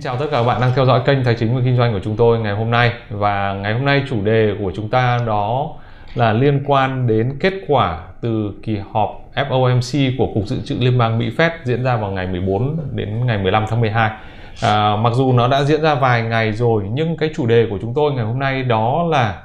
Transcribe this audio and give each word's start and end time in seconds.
Xin 0.00 0.04
chào 0.04 0.16
tất 0.16 0.26
cả 0.30 0.36
các 0.36 0.46
bạn 0.46 0.60
đang 0.60 0.72
theo 0.76 0.86
dõi 0.86 1.02
kênh 1.06 1.24
Tài 1.24 1.34
chính 1.34 1.54
và 1.54 1.60
Kinh 1.64 1.76
doanh 1.76 1.92
của 1.92 2.00
chúng 2.04 2.16
tôi 2.16 2.38
ngày 2.38 2.54
hôm 2.54 2.70
nay 2.70 2.92
và 3.10 3.54
ngày 3.54 3.74
hôm 3.74 3.84
nay 3.84 4.02
chủ 4.10 4.24
đề 4.24 4.54
của 4.60 4.72
chúng 4.76 4.88
ta 4.88 5.18
đó 5.26 5.70
là 6.14 6.32
liên 6.32 6.64
quan 6.66 7.06
đến 7.06 7.36
kết 7.40 7.52
quả 7.68 7.98
từ 8.20 8.52
kỳ 8.62 8.78
họp 8.92 9.20
FOMC 9.34 10.12
của 10.18 10.26
Cục 10.34 10.46
Dự 10.46 10.60
trữ 10.64 10.76
Liên 10.78 10.98
bang 10.98 11.18
Mỹ 11.18 11.30
Fed 11.36 11.50
diễn 11.64 11.84
ra 11.84 11.96
vào 11.96 12.10
ngày 12.10 12.26
14 12.26 12.76
đến 12.92 13.26
ngày 13.26 13.38
15 13.38 13.64
tháng 13.68 13.80
12. 13.80 14.10
À, 14.62 14.96
mặc 14.96 15.12
dù 15.14 15.32
nó 15.32 15.48
đã 15.48 15.62
diễn 15.62 15.82
ra 15.82 15.94
vài 15.94 16.22
ngày 16.22 16.52
rồi 16.52 16.84
nhưng 16.92 17.16
cái 17.16 17.30
chủ 17.36 17.46
đề 17.46 17.66
của 17.70 17.78
chúng 17.80 17.94
tôi 17.94 18.12
ngày 18.12 18.24
hôm 18.24 18.38
nay 18.38 18.62
đó 18.62 19.06
là 19.10 19.42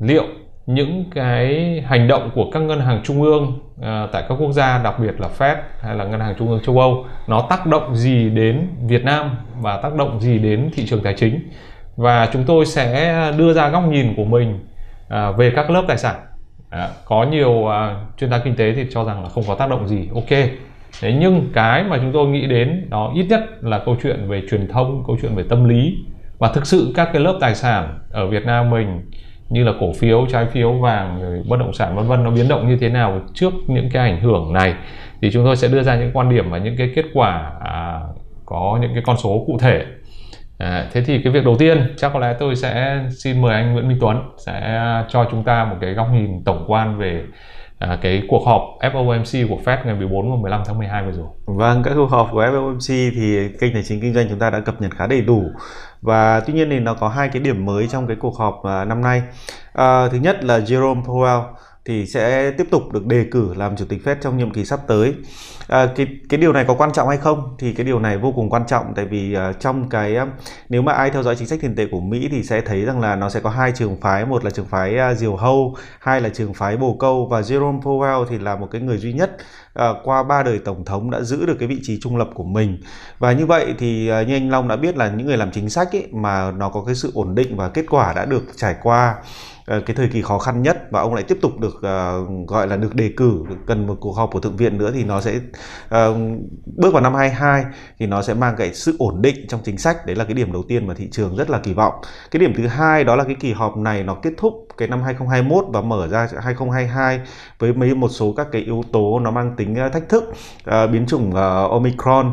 liệu 0.00 0.24
những 0.66 1.04
cái 1.14 1.80
hành 1.86 2.08
động 2.08 2.30
của 2.34 2.50
các 2.52 2.62
ngân 2.62 2.80
hàng 2.80 3.00
trung 3.04 3.22
ương 3.22 3.58
à, 3.82 4.06
tại 4.12 4.22
các 4.28 4.34
quốc 4.34 4.52
gia 4.52 4.82
đặc 4.82 4.98
biệt 4.98 5.20
là 5.20 5.28
Fed 5.38 5.56
hay 5.80 5.94
là 5.94 6.04
ngân 6.04 6.20
hàng 6.20 6.34
trung 6.38 6.48
ương 6.48 6.60
châu 6.66 6.78
Âu 6.78 7.04
nó 7.26 7.46
tác 7.50 7.66
động 7.66 7.96
gì 7.96 8.30
đến 8.30 8.68
Việt 8.86 9.04
Nam 9.04 9.30
và 9.62 9.76
tác 9.76 9.94
động 9.94 10.20
gì 10.20 10.38
đến 10.38 10.70
thị 10.74 10.86
trường 10.86 11.02
tài 11.02 11.14
chính. 11.14 11.40
Và 11.96 12.28
chúng 12.32 12.44
tôi 12.44 12.66
sẽ 12.66 13.32
đưa 13.36 13.52
ra 13.52 13.68
góc 13.68 13.88
nhìn 13.88 14.14
của 14.16 14.24
mình 14.24 14.58
à, 15.08 15.30
về 15.30 15.52
các 15.56 15.70
lớp 15.70 15.84
tài 15.88 15.98
sản. 15.98 16.16
À, 16.70 16.88
có 17.04 17.24
nhiều 17.24 17.66
à, 17.66 17.96
chuyên 18.18 18.30
gia 18.30 18.38
kinh 18.38 18.56
tế 18.56 18.72
thì 18.74 18.86
cho 18.90 19.04
rằng 19.04 19.22
là 19.22 19.28
không 19.28 19.44
có 19.48 19.54
tác 19.54 19.70
động 19.70 19.88
gì. 19.88 20.08
Ok. 20.14 20.30
Thế 21.00 21.16
nhưng 21.20 21.50
cái 21.54 21.84
mà 21.84 21.98
chúng 21.98 22.12
tôi 22.12 22.28
nghĩ 22.28 22.46
đến 22.46 22.86
đó 22.90 23.12
ít 23.14 23.26
nhất 23.28 23.40
là 23.60 23.78
câu 23.78 23.96
chuyện 24.02 24.28
về 24.28 24.42
truyền 24.50 24.68
thông 24.68 25.04
câu 25.06 25.16
chuyện 25.22 25.34
về 25.34 25.44
tâm 25.48 25.68
lý. 25.68 25.96
Và 26.38 26.52
thực 26.54 26.66
sự 26.66 26.92
các 26.96 27.08
cái 27.12 27.22
lớp 27.22 27.38
tài 27.40 27.54
sản 27.54 27.98
ở 28.10 28.26
Việt 28.26 28.46
Nam 28.46 28.70
mình 28.70 29.00
như 29.52 29.64
là 29.64 29.72
cổ 29.80 29.92
phiếu 29.92 30.26
trái 30.32 30.46
phiếu 30.46 30.72
vàng 30.72 31.22
rồi 31.22 31.42
bất 31.48 31.56
động 31.60 31.72
sản 31.72 31.96
vân 31.96 32.06
vân 32.06 32.24
nó 32.24 32.30
biến 32.30 32.48
động 32.48 32.68
như 32.68 32.76
thế 32.76 32.88
nào 32.88 33.20
trước 33.34 33.52
những 33.66 33.88
cái 33.92 34.10
ảnh 34.10 34.20
hưởng 34.20 34.52
này 34.52 34.74
thì 35.22 35.30
chúng 35.32 35.44
tôi 35.44 35.56
sẽ 35.56 35.68
đưa 35.68 35.82
ra 35.82 35.96
những 35.96 36.10
quan 36.14 36.30
điểm 36.30 36.50
và 36.50 36.58
những 36.58 36.76
cái 36.76 36.92
kết 36.94 37.04
quả 37.14 37.52
à, 37.60 38.00
có 38.46 38.78
những 38.80 38.90
cái 38.94 39.02
con 39.06 39.16
số 39.16 39.44
cụ 39.46 39.58
thể 39.60 39.84
à, 40.58 40.88
thế 40.92 41.02
thì 41.02 41.20
cái 41.24 41.32
việc 41.32 41.44
đầu 41.44 41.56
tiên 41.58 41.94
chắc 41.96 42.10
có 42.12 42.18
lẽ 42.18 42.36
tôi 42.38 42.56
sẽ 42.56 43.00
xin 43.18 43.42
mời 43.42 43.54
anh 43.54 43.72
Nguyễn 43.72 43.88
Minh 43.88 43.98
Tuấn 44.00 44.22
sẽ 44.46 44.80
cho 45.08 45.28
chúng 45.30 45.44
ta 45.44 45.64
một 45.64 45.76
cái 45.80 45.94
góc 45.94 46.06
nhìn 46.12 46.44
tổng 46.44 46.64
quan 46.68 46.98
về 46.98 47.22
à, 47.78 47.98
cái 48.02 48.22
cuộc 48.28 48.46
họp 48.46 48.62
FOMC 48.80 49.48
của 49.48 49.58
Fed 49.64 49.76
ngày 49.84 49.94
14 49.94 50.30
và 50.30 50.36
15 50.36 50.62
tháng 50.66 50.78
12 50.78 51.04
vừa 51.04 51.12
rồi. 51.12 51.26
Vâng, 51.46 51.82
các 51.82 51.92
cuộc 51.94 52.10
họp 52.10 52.28
của 52.32 52.42
FOMC 52.42 53.10
thì 53.14 53.48
kênh 53.60 53.72
tài 53.74 53.82
chính 53.82 54.00
kinh 54.00 54.14
doanh 54.14 54.26
chúng 54.28 54.38
ta 54.38 54.50
đã 54.50 54.60
cập 54.60 54.82
nhật 54.82 54.90
khá 54.96 55.06
đầy 55.06 55.20
đủ 55.20 55.42
và 56.02 56.40
tuy 56.40 56.52
nhiên 56.52 56.70
thì 56.70 56.78
nó 56.78 56.94
có 56.94 57.08
hai 57.08 57.28
cái 57.28 57.42
điểm 57.42 57.64
mới 57.64 57.88
trong 57.88 58.06
cái 58.06 58.16
cuộc 58.20 58.38
họp 58.38 58.62
à, 58.64 58.84
năm 58.84 59.00
nay. 59.00 59.22
À, 59.72 60.08
thứ 60.08 60.18
nhất 60.18 60.44
là 60.44 60.58
Jerome 60.58 61.02
Powell 61.02 61.42
thì 61.84 62.06
sẽ 62.06 62.50
tiếp 62.50 62.66
tục 62.70 62.92
được 62.92 63.06
đề 63.06 63.26
cử 63.30 63.54
làm 63.54 63.76
chủ 63.76 63.84
tịch 63.84 64.00
Fed 64.04 64.16
trong 64.20 64.38
nhiệm 64.38 64.52
kỳ 64.52 64.64
sắp 64.64 64.80
tới. 64.86 65.14
À, 65.68 65.86
cái 65.96 66.06
cái 66.28 66.40
điều 66.40 66.52
này 66.52 66.64
có 66.68 66.74
quan 66.74 66.92
trọng 66.92 67.08
hay 67.08 67.18
không? 67.18 67.56
Thì 67.58 67.72
cái 67.72 67.86
điều 67.86 67.98
này 67.98 68.18
vô 68.18 68.32
cùng 68.32 68.50
quan 68.50 68.66
trọng 68.66 68.92
tại 68.96 69.04
vì 69.04 69.36
uh, 69.36 69.60
trong 69.60 69.88
cái 69.88 70.16
à, 70.16 70.26
nếu 70.68 70.82
mà 70.82 70.92
ai 70.92 71.10
theo 71.10 71.22
dõi 71.22 71.36
chính 71.36 71.48
sách 71.48 71.58
tiền 71.62 71.76
tệ 71.76 71.86
của 71.90 72.00
Mỹ 72.00 72.28
thì 72.30 72.42
sẽ 72.42 72.60
thấy 72.60 72.84
rằng 72.84 73.00
là 73.00 73.16
nó 73.16 73.28
sẽ 73.28 73.40
có 73.40 73.50
hai 73.50 73.72
trường 73.72 74.00
phái, 74.00 74.26
một 74.26 74.44
là 74.44 74.50
trường 74.50 74.66
phái 74.66 74.96
uh, 75.12 75.18
diều 75.18 75.36
hâu, 75.36 75.76
hai 76.00 76.20
là 76.20 76.28
trường 76.28 76.54
phái 76.54 76.76
bồ 76.76 76.96
câu 77.00 77.26
và 77.26 77.40
Jerome 77.40 77.80
Powell 77.80 78.26
thì 78.30 78.38
là 78.38 78.56
một 78.56 78.68
cái 78.70 78.80
người 78.80 78.98
duy 78.98 79.12
nhất 79.12 79.36
À, 79.74 79.88
qua 80.04 80.22
ba 80.22 80.42
đời 80.42 80.58
tổng 80.58 80.84
thống 80.84 81.10
đã 81.10 81.20
giữ 81.20 81.46
được 81.46 81.56
cái 81.58 81.68
vị 81.68 81.78
trí 81.82 82.00
trung 82.00 82.16
lập 82.16 82.28
của 82.34 82.44
mình. 82.44 82.78
Và 83.18 83.32
như 83.32 83.46
vậy 83.46 83.74
thì 83.78 84.10
uh, 84.22 84.28
như 84.28 84.36
anh 84.36 84.50
Long 84.50 84.68
đã 84.68 84.76
biết 84.76 84.96
là 84.96 85.08
những 85.08 85.26
người 85.26 85.36
làm 85.36 85.50
chính 85.52 85.70
sách 85.70 85.92
ấy 85.92 86.08
mà 86.12 86.50
nó 86.50 86.68
có 86.68 86.82
cái 86.86 86.94
sự 86.94 87.10
ổn 87.14 87.34
định 87.34 87.56
và 87.56 87.68
kết 87.68 87.84
quả 87.90 88.12
đã 88.12 88.24
được 88.24 88.42
trải 88.56 88.74
qua 88.82 89.14
à, 89.66 89.80
cái 89.86 89.96
thời 89.96 90.08
kỳ 90.08 90.22
khó 90.22 90.38
khăn 90.38 90.62
nhất 90.62 90.90
và 90.90 91.00
ông 91.00 91.14
lại 91.14 91.24
tiếp 91.28 91.38
tục 91.40 91.60
được 91.60 91.74
uh, 91.76 92.48
gọi 92.48 92.68
là 92.68 92.76
được 92.76 92.94
đề 92.94 93.10
cử 93.16 93.44
cần 93.66 93.86
một 93.86 93.96
cuộc 94.00 94.12
họp 94.12 94.30
của 94.32 94.40
thượng 94.40 94.56
viện 94.56 94.78
nữa 94.78 94.90
thì 94.94 95.04
nó 95.04 95.20
sẽ 95.20 95.36
uh, 95.36 96.16
bước 96.76 96.92
vào 96.92 97.02
năm 97.02 97.14
22 97.14 97.64
thì 97.98 98.06
nó 98.06 98.22
sẽ 98.22 98.34
mang 98.34 98.54
cái 98.58 98.74
sự 98.74 98.96
ổn 98.98 99.22
định 99.22 99.46
trong 99.48 99.60
chính 99.64 99.78
sách 99.78 100.06
đấy 100.06 100.16
là 100.16 100.24
cái 100.24 100.34
điểm 100.34 100.52
đầu 100.52 100.62
tiên 100.68 100.86
mà 100.86 100.94
thị 100.94 101.08
trường 101.12 101.36
rất 101.36 101.50
là 101.50 101.58
kỳ 101.58 101.74
vọng 101.74 101.94
cái 102.30 102.40
điểm 102.40 102.52
thứ 102.56 102.66
hai 102.66 103.04
đó 103.04 103.16
là 103.16 103.24
cái 103.24 103.36
kỳ 103.40 103.52
họp 103.52 103.76
này 103.76 104.02
nó 104.02 104.14
kết 104.14 104.32
thúc 104.36 104.66
cái 104.76 104.88
năm 104.88 105.02
2021 105.02 105.64
và 105.68 105.80
mở 105.80 106.08
ra 106.08 106.28
2022 106.42 107.20
với 107.58 107.72
mấy 107.72 107.94
một 107.94 108.08
số 108.08 108.34
các 108.36 108.46
cái 108.52 108.62
yếu 108.62 108.82
tố 108.92 109.18
nó 109.18 109.30
mang 109.30 109.54
tính 109.56 109.61
Ờ, 109.76 109.88
thách 109.88 110.08
thức 110.08 110.24
uh, 110.68 110.90
biến 110.92 111.06
chủng 111.06 111.30
uh, 111.30 111.70
Omicron. 111.70 112.26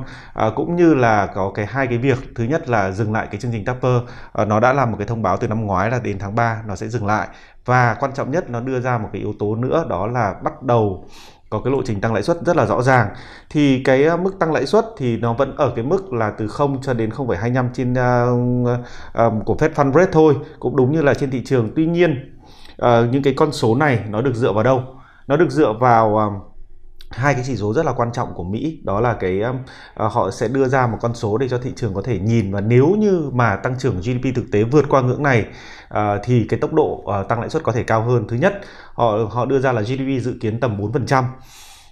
Uh, 0.47 0.55
cũng 0.55 0.75
như 0.75 0.93
là 0.93 1.27
có 1.35 1.51
cái 1.55 1.65
hai 1.65 1.87
cái 1.87 1.97
việc. 1.97 2.17
Thứ 2.35 2.43
nhất 2.43 2.69
là 2.69 2.91
dừng 2.91 3.13
lại 3.13 3.27
cái 3.31 3.39
chương 3.39 3.51
trình 3.51 3.65
Tapper 3.65 3.95
uh, 4.41 4.47
nó 4.47 4.59
đã 4.59 4.73
làm 4.73 4.91
một 4.91 4.97
cái 4.99 5.07
thông 5.07 5.21
báo 5.21 5.37
từ 5.37 5.47
năm 5.47 5.65
ngoái 5.65 5.91
là 5.91 5.99
đến 5.99 6.19
tháng 6.19 6.35
3 6.35 6.61
nó 6.67 6.75
sẽ 6.75 6.87
dừng 6.87 7.05
lại. 7.05 7.27
Và 7.65 7.95
quan 7.99 8.13
trọng 8.13 8.31
nhất 8.31 8.49
nó 8.49 8.59
đưa 8.59 8.79
ra 8.79 8.97
một 8.97 9.09
cái 9.13 9.21
yếu 9.21 9.33
tố 9.39 9.55
nữa 9.55 9.85
đó 9.89 10.07
là 10.07 10.35
bắt 10.43 10.63
đầu 10.63 11.05
có 11.49 11.61
cái 11.63 11.73
lộ 11.73 11.81
trình 11.85 12.01
tăng 12.01 12.13
lãi 12.13 12.23
suất 12.23 12.37
rất 12.45 12.55
là 12.55 12.65
rõ 12.65 12.81
ràng. 12.81 13.07
Thì 13.49 13.83
cái 13.83 14.17
mức 14.17 14.39
tăng 14.39 14.53
lãi 14.53 14.65
suất 14.65 14.85
thì 14.97 15.17
nó 15.17 15.33
vẫn 15.33 15.55
ở 15.57 15.73
cái 15.75 15.85
mức 15.85 16.13
là 16.13 16.31
từ 16.37 16.47
0 16.47 16.81
cho 16.81 16.93
đến 16.93 17.09
0,25 17.09 17.69
trên 17.73 17.93
uh, 17.93 18.79
uh, 19.27 19.45
của 19.45 19.55
Fed 19.55 19.69
Fund 19.69 19.93
Rate 19.93 20.11
thôi. 20.11 20.35
Cũng 20.59 20.75
đúng 20.75 20.91
như 20.91 21.01
là 21.01 21.13
trên 21.13 21.31
thị 21.31 21.43
trường. 21.45 21.69
Tuy 21.75 21.85
nhiên 21.85 22.37
uh, 22.81 22.87
những 23.11 23.23
cái 23.23 23.33
con 23.37 23.51
số 23.51 23.75
này 23.75 23.99
nó 24.09 24.21
được 24.21 24.35
dựa 24.35 24.53
vào 24.53 24.63
đâu? 24.63 24.83
Nó 25.27 25.37
được 25.37 25.49
dựa 25.49 25.73
vào 25.79 26.09
uh, 26.09 26.48
hai 27.09 27.33
cái 27.33 27.43
chỉ 27.47 27.55
số 27.55 27.73
rất 27.73 27.85
là 27.85 27.93
quan 27.93 28.11
trọng 28.11 28.33
của 28.33 28.43
Mỹ 28.43 28.79
đó 28.83 28.99
là 28.99 29.13
cái 29.13 29.41
uh, 29.49 29.55
họ 30.11 30.31
sẽ 30.31 30.47
đưa 30.47 30.67
ra 30.67 30.87
một 30.87 30.97
con 31.01 31.15
số 31.15 31.37
để 31.37 31.49
cho 31.49 31.57
thị 31.57 31.71
trường 31.75 31.93
có 31.93 32.01
thể 32.01 32.19
nhìn 32.19 32.51
và 32.51 32.61
nếu 32.61 32.87
như 32.99 33.29
mà 33.33 33.55
tăng 33.55 33.79
trưởng 33.79 33.97
GDP 33.97 34.35
thực 34.35 34.45
tế 34.51 34.63
vượt 34.63 34.85
qua 34.89 35.01
ngưỡng 35.01 35.23
này 35.23 35.45
uh, 35.93 35.99
thì 36.23 36.45
cái 36.49 36.59
tốc 36.59 36.73
độ 36.73 37.03
uh, 37.21 37.27
tăng 37.27 37.39
lãi 37.39 37.49
suất 37.49 37.63
có 37.63 37.71
thể 37.71 37.83
cao 37.83 38.03
hơn. 38.03 38.27
Thứ 38.27 38.35
nhất, 38.35 38.61
họ 38.93 39.17
họ 39.31 39.45
đưa 39.45 39.59
ra 39.59 39.71
là 39.71 39.81
GDP 39.81 40.23
dự 40.23 40.35
kiến 40.41 40.59
tầm 40.59 40.81
4%. 40.81 41.23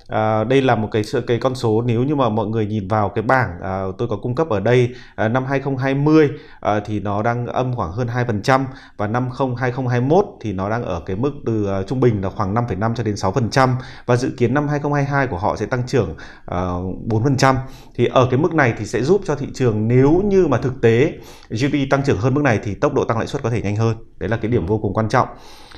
À, 0.07 0.43
đây 0.43 0.61
là 0.61 0.75
một 0.75 0.89
cái 0.91 1.03
cái 1.27 1.37
con 1.37 1.55
số 1.55 1.81
nếu 1.81 2.03
như 2.03 2.15
mà 2.15 2.29
mọi 2.29 2.47
người 2.47 2.65
nhìn 2.65 2.87
vào 2.87 3.09
cái 3.09 3.21
bảng 3.21 3.61
à, 3.61 3.83
tôi 3.97 4.07
có 4.07 4.17
cung 4.17 4.35
cấp 4.35 4.49
ở 4.49 4.59
đây 4.59 4.89
à, 5.15 5.27
năm 5.27 5.45
2020 5.45 6.29
à, 6.61 6.79
thì 6.85 6.99
nó 6.99 7.23
đang 7.23 7.47
âm 7.47 7.75
khoảng 7.75 7.91
hơn 7.91 8.07
2% 8.07 8.65
và 8.97 9.07
năm 9.07 9.29
2021 9.57 10.25
thì 10.41 10.53
nó 10.53 10.69
đang 10.69 10.83
ở 10.83 11.01
cái 11.05 11.15
mức 11.15 11.31
từ 11.45 11.67
à, 11.67 11.83
trung 11.83 11.99
bình 11.99 12.21
là 12.21 12.29
khoảng 12.29 12.53
5,5 12.53 12.95
cho 12.95 13.03
đến 13.03 13.15
6% 13.15 13.69
và 14.05 14.15
dự 14.15 14.29
kiến 14.37 14.53
năm 14.53 14.67
2022 14.67 15.27
của 15.27 15.37
họ 15.37 15.55
sẽ 15.55 15.65
tăng 15.65 15.87
trưởng 15.87 16.15
à, 16.45 16.57
4%. 16.57 17.55
Thì 17.95 18.05
ở 18.05 18.27
cái 18.31 18.39
mức 18.39 18.53
này 18.53 18.73
thì 18.77 18.85
sẽ 18.85 19.01
giúp 19.01 19.21
cho 19.25 19.35
thị 19.35 19.47
trường 19.53 19.87
nếu 19.87 20.21
như 20.25 20.47
mà 20.47 20.57
thực 20.57 20.81
tế 20.81 21.13
GDP 21.49 21.89
tăng 21.89 22.03
trưởng 22.03 22.17
hơn 22.17 22.33
mức 22.33 22.41
này 22.43 22.59
thì 22.63 22.75
tốc 22.75 22.93
độ 22.93 23.03
tăng 23.03 23.17
lãi 23.17 23.27
suất 23.27 23.43
có 23.43 23.49
thể 23.49 23.61
nhanh 23.61 23.75
hơn. 23.75 23.95
Đấy 24.19 24.29
là 24.29 24.37
cái 24.37 24.51
điểm 24.51 24.65
vô 24.65 24.77
cùng 24.77 24.93
quan 24.93 25.09
trọng. 25.09 25.27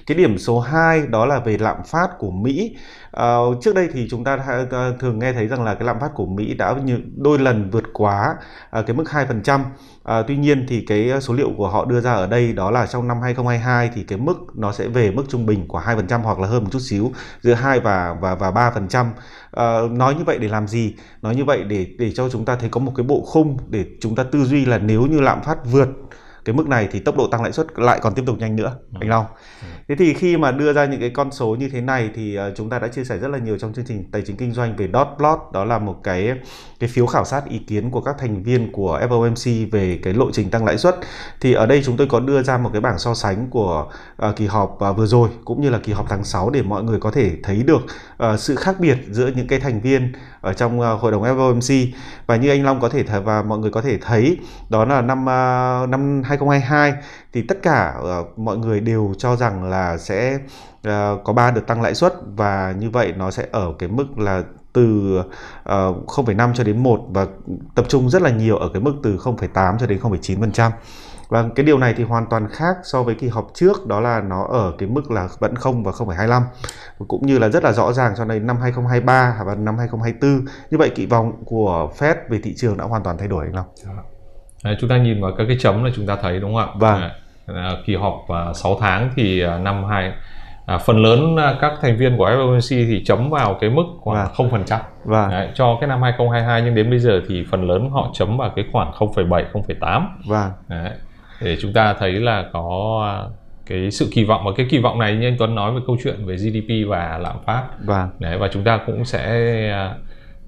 Cái 0.05 0.17
điểm 0.17 0.37
số 0.37 0.59
2 0.59 1.07
đó 1.07 1.25
là 1.25 1.39
về 1.39 1.57
lạm 1.57 1.77
phát 1.85 2.09
của 2.19 2.31
Mỹ. 2.31 2.75
À, 3.11 3.35
trước 3.61 3.75
đây 3.75 3.89
thì 3.93 4.07
chúng 4.09 4.18
chúng 4.19 4.23
ta 4.23 4.65
ờ, 4.71 4.95
thường 4.99 5.19
nghe 5.19 5.33
thấy 5.33 5.47
rằng 5.47 5.63
là 5.63 5.75
cái 5.75 5.83
lạm 5.83 5.99
phát 5.99 6.11
của 6.15 6.25
Mỹ 6.25 6.53
đã 6.53 6.75
như 6.83 6.99
đôi 7.15 7.39
lần 7.39 7.69
vượt 7.69 7.83
quá 7.93 8.35
à, 8.71 8.81
cái 8.81 8.95
mức 8.95 9.03
2%. 9.09 9.63
À, 10.03 10.21
tuy 10.27 10.37
nhiên 10.37 10.65
thì 10.69 10.85
cái 10.87 11.09
ờ, 11.09 11.19
số 11.19 11.33
liệu 11.33 11.51
của 11.57 11.69
họ 11.69 11.85
đưa 11.85 12.01
ra 12.01 12.13
ở 12.13 12.27
đây 12.27 12.53
đó 12.53 12.71
là 12.71 12.85
trong 12.85 13.07
năm 13.07 13.17
2022 13.21 13.91
thì 13.95 14.03
cái 14.03 14.17
mức 14.17 14.35
nó 14.55 14.71
sẽ 14.71 14.87
về 14.87 15.11
mức 15.11 15.23
trung 15.29 15.45
bình 15.45 15.67
của 15.67 15.79
2% 15.79 16.21
hoặc 16.21 16.39
là 16.39 16.47
hơn 16.47 16.63
một 16.63 16.69
chút 16.71 16.79
xíu 16.79 17.11
giữa 17.41 17.53
2 17.53 17.79
và 17.79 18.15
và 18.21 18.35
và 18.35 18.51
3%. 18.51 19.05
À, 19.05 19.11
ờ, 19.51 19.89
nói 19.91 20.15
như 20.15 20.23
vậy 20.23 20.37
để 20.37 20.47
làm 20.47 20.67
gì? 20.67 20.95
Nói 21.21 21.35
như 21.35 21.45
vậy 21.45 21.63
để 21.63 21.87
để 21.99 22.11
cho 22.11 22.29
chúng 22.29 22.45
ta 22.45 22.55
thấy 22.55 22.69
có 22.69 22.79
một 22.79 22.91
cái 22.95 23.03
bộ 23.03 23.23
khung 23.25 23.57
để 23.69 23.85
chúng 24.01 24.15
ta 24.15 24.23
tư 24.23 24.43
duy 24.43 24.65
là 24.65 24.77
nếu 24.77 25.01
như 25.01 25.19
lạm 25.19 25.43
phát 25.43 25.57
vượt 25.71 25.89
cái 26.45 26.55
mức 26.55 26.67
này 26.67 26.87
thì 26.91 26.99
tốc 26.99 27.17
độ 27.17 27.27
tăng 27.27 27.43
lãi 27.43 27.51
suất 27.51 27.67
lại 27.79 27.99
còn 28.01 28.13
tiếp 28.13 28.23
tục 28.25 28.37
nhanh 28.39 28.55
nữa 28.55 28.75
ừ. 28.93 28.97
anh 29.01 29.09
Long. 29.09 29.25
Ừ. 29.61 29.67
Thế 29.87 29.95
thì 29.95 30.13
khi 30.13 30.37
mà 30.37 30.51
đưa 30.51 30.73
ra 30.73 30.85
những 30.85 30.99
cái 30.99 31.09
con 31.09 31.31
số 31.31 31.55
như 31.55 31.69
thế 31.69 31.81
này 31.81 32.09
thì 32.15 32.39
uh, 32.39 32.55
chúng 32.55 32.69
ta 32.69 32.79
đã 32.79 32.87
chia 32.87 33.03
sẻ 33.03 33.17
rất 33.17 33.27
là 33.27 33.37
nhiều 33.37 33.57
trong 33.57 33.73
chương 33.73 33.85
trình 33.85 34.11
tài 34.11 34.21
chính 34.21 34.37
kinh 34.37 34.51
doanh 34.51 34.75
về 34.75 34.89
dot 34.93 35.07
plot 35.17 35.39
đó 35.53 35.65
là 35.65 35.79
một 35.79 35.95
cái 36.03 36.33
cái 36.79 36.89
phiếu 36.89 37.05
khảo 37.05 37.25
sát 37.25 37.45
ý 37.49 37.59
kiến 37.59 37.91
của 37.91 38.01
các 38.01 38.15
thành 38.19 38.43
viên 38.43 38.71
của 38.71 38.99
FOMC 39.09 39.67
về 39.71 39.99
cái 40.03 40.13
lộ 40.13 40.31
trình 40.31 40.49
tăng 40.49 40.65
lãi 40.65 40.77
suất. 40.77 40.95
Thì 41.41 41.53
ở 41.53 41.65
đây 41.65 41.81
chúng 41.85 41.97
tôi 41.97 42.07
có 42.07 42.19
đưa 42.19 42.43
ra 42.43 42.57
một 42.57 42.69
cái 42.73 42.81
bảng 42.81 42.99
so 42.99 43.13
sánh 43.13 43.47
của 43.49 43.91
uh, 44.29 44.35
kỳ 44.35 44.45
họp 44.45 44.79
uh, 44.89 44.97
vừa 44.97 45.05
rồi 45.05 45.29
cũng 45.45 45.61
như 45.61 45.69
là 45.69 45.79
kỳ 45.83 45.93
họp 45.93 46.09
tháng 46.09 46.23
6 46.23 46.49
để 46.49 46.61
mọi 46.61 46.83
người 46.83 46.99
có 46.99 47.11
thể 47.11 47.31
thấy 47.43 47.63
được 47.63 47.81
uh, 48.23 48.39
sự 48.39 48.55
khác 48.55 48.75
biệt 48.79 48.97
giữa 49.11 49.27
những 49.35 49.47
cái 49.47 49.59
thành 49.59 49.81
viên 49.81 50.13
ở 50.41 50.53
trong 50.53 50.79
uh, 50.79 51.01
hội 51.01 51.11
đồng 51.11 51.23
FOMC 51.23 51.87
và 52.27 52.35
như 52.35 52.49
anh 52.49 52.63
Long 52.63 52.79
có 52.79 52.89
thể 52.89 53.03
th- 53.03 53.21
và 53.21 53.43
mọi 53.43 53.59
người 53.59 53.71
có 53.71 53.81
thể 53.81 53.97
thấy 53.97 54.37
đó 54.69 54.85
là 54.85 55.01
năm 55.01 55.21
uh, 55.21 55.89
năm 55.89 56.21
2022 56.25 56.93
thì 57.33 57.41
tất 57.41 57.57
cả 57.63 57.93
uh, 57.99 58.39
mọi 58.39 58.57
người 58.57 58.79
đều 58.79 59.13
cho 59.17 59.35
rằng 59.35 59.63
là 59.63 59.97
sẽ 59.97 60.39
uh, 60.87 60.91
có 61.23 61.33
ba 61.33 61.51
đợt 61.51 61.61
tăng 61.67 61.81
lãi 61.81 61.95
suất 61.95 62.13
và 62.35 62.73
như 62.79 62.89
vậy 62.89 63.13
nó 63.17 63.31
sẽ 63.31 63.45
ở 63.51 63.73
cái 63.79 63.89
mức 63.89 64.17
là 64.17 64.43
từ 64.73 65.17
uh, 65.19 65.25
0,5 66.05 66.53
cho 66.53 66.63
đến 66.63 66.83
1 66.83 67.01
và 67.09 67.27
tập 67.75 67.85
trung 67.89 68.09
rất 68.09 68.21
là 68.21 68.29
nhiều 68.29 68.57
ở 68.57 68.69
cái 68.73 68.81
mức 68.81 68.93
từ 69.03 69.17
0,8 69.17 69.77
cho 69.77 69.87
đến 69.87 69.99
0,9%. 69.99 70.71
Và 71.29 71.45
cái 71.55 71.65
điều 71.65 71.77
này 71.77 71.93
thì 71.97 72.03
hoàn 72.03 72.25
toàn 72.29 72.47
khác 72.51 72.75
so 72.83 73.03
với 73.03 73.15
kỳ 73.15 73.27
họp 73.27 73.47
trước 73.53 73.87
đó 73.87 73.99
là 73.99 74.21
nó 74.21 74.47
ở 74.49 74.73
cái 74.77 74.89
mức 74.89 75.11
là 75.11 75.27
vẫn 75.39 75.55
0 75.55 75.83
và 75.83 75.91
0,25 75.91 76.41
cũng 77.07 77.25
như 77.25 77.39
là 77.39 77.49
rất 77.49 77.63
là 77.63 77.71
rõ 77.71 77.93
ràng 77.93 78.13
cho 78.17 78.25
đến 78.25 78.47
năm 78.47 78.57
2023 78.61 79.35
và 79.45 79.55
năm 79.55 79.77
2024. 79.77 80.45
Như 80.71 80.77
vậy 80.77 80.91
kỳ 80.95 81.05
vọng 81.05 81.43
của 81.45 81.89
Fed 81.97 82.15
về 82.29 82.39
thị 82.43 82.53
trường 82.57 82.77
đã 82.77 82.83
hoàn 82.83 83.03
toàn 83.03 83.17
thay 83.17 83.27
đổi 83.27 83.45
anh 83.45 83.55
Long. 83.55 83.65
Đấy, 84.63 84.77
chúng 84.79 84.89
ta 84.89 84.97
nhìn 84.97 85.21
vào 85.21 85.31
các 85.37 85.43
cái 85.47 85.57
chấm 85.59 85.83
là 85.83 85.91
chúng 85.95 86.07
ta 86.07 86.17
thấy 86.21 86.39
đúng 86.39 86.55
không 86.55 86.61
ạ? 86.61 86.75
Vâng. 86.79 87.09
À, 87.45 87.71
kỳ 87.85 87.95
họp 87.95 88.13
uh, 88.13 88.55
6 88.57 88.77
tháng 88.81 89.09
thì 89.15 89.43
uh, 89.45 89.61
năm 89.61 89.85
2 89.89 90.13
à, 90.69 90.77
phần 90.77 90.97
lớn 90.97 91.37
à, 91.37 91.55
các 91.61 91.73
thành 91.81 91.97
viên 91.97 92.17
của 92.17 92.29
FOMC 92.29 92.87
thì 92.87 93.03
chấm 93.05 93.29
vào 93.29 93.57
cái 93.61 93.69
mức 93.69 93.83
khoảng 94.01 94.27
Vâng. 94.37 94.49
0% 94.49 94.79
Vâng, 95.03 95.29
Đấy, 95.29 95.49
cho 95.53 95.77
cái 95.81 95.87
năm 95.87 96.01
2022 96.01 96.61
nhưng 96.61 96.75
đến 96.75 96.89
bây 96.89 96.99
giờ 96.99 97.21
thì 97.27 97.45
phần 97.51 97.67
lớn 97.67 97.89
họ 97.89 98.09
chấm 98.13 98.37
vào 98.37 98.51
cái 98.55 98.65
khoảng 98.71 98.91
0,7 98.91 99.43
0,8 99.51 100.07
vâng, 100.27 100.51
Đấy. 100.67 100.91
Để 101.41 101.57
chúng 101.61 101.73
ta 101.73 101.93
thấy 101.93 102.11
là 102.11 102.45
có 102.53 102.99
à, 103.05 103.15
cái 103.65 103.91
sự 103.91 104.07
kỳ 104.13 104.23
vọng 104.23 104.41
và 104.45 104.51
cái 104.57 104.65
kỳ 104.69 104.77
vọng 104.77 104.99
này 104.99 105.15
như 105.15 105.27
anh 105.27 105.35
Tuấn 105.39 105.55
nói 105.55 105.71
về 105.73 105.79
câu 105.87 105.97
chuyện 106.03 106.25
về 106.25 106.35
GDP 106.35 106.89
và 106.89 107.17
lạm 107.21 107.35
phát. 107.45 107.63
Vâng, 107.85 108.09
Đấy, 108.19 108.37
và 108.37 108.47
chúng 108.53 108.63
ta 108.63 108.79
cũng 108.85 109.05
sẽ 109.05 109.21
à, 109.71 109.95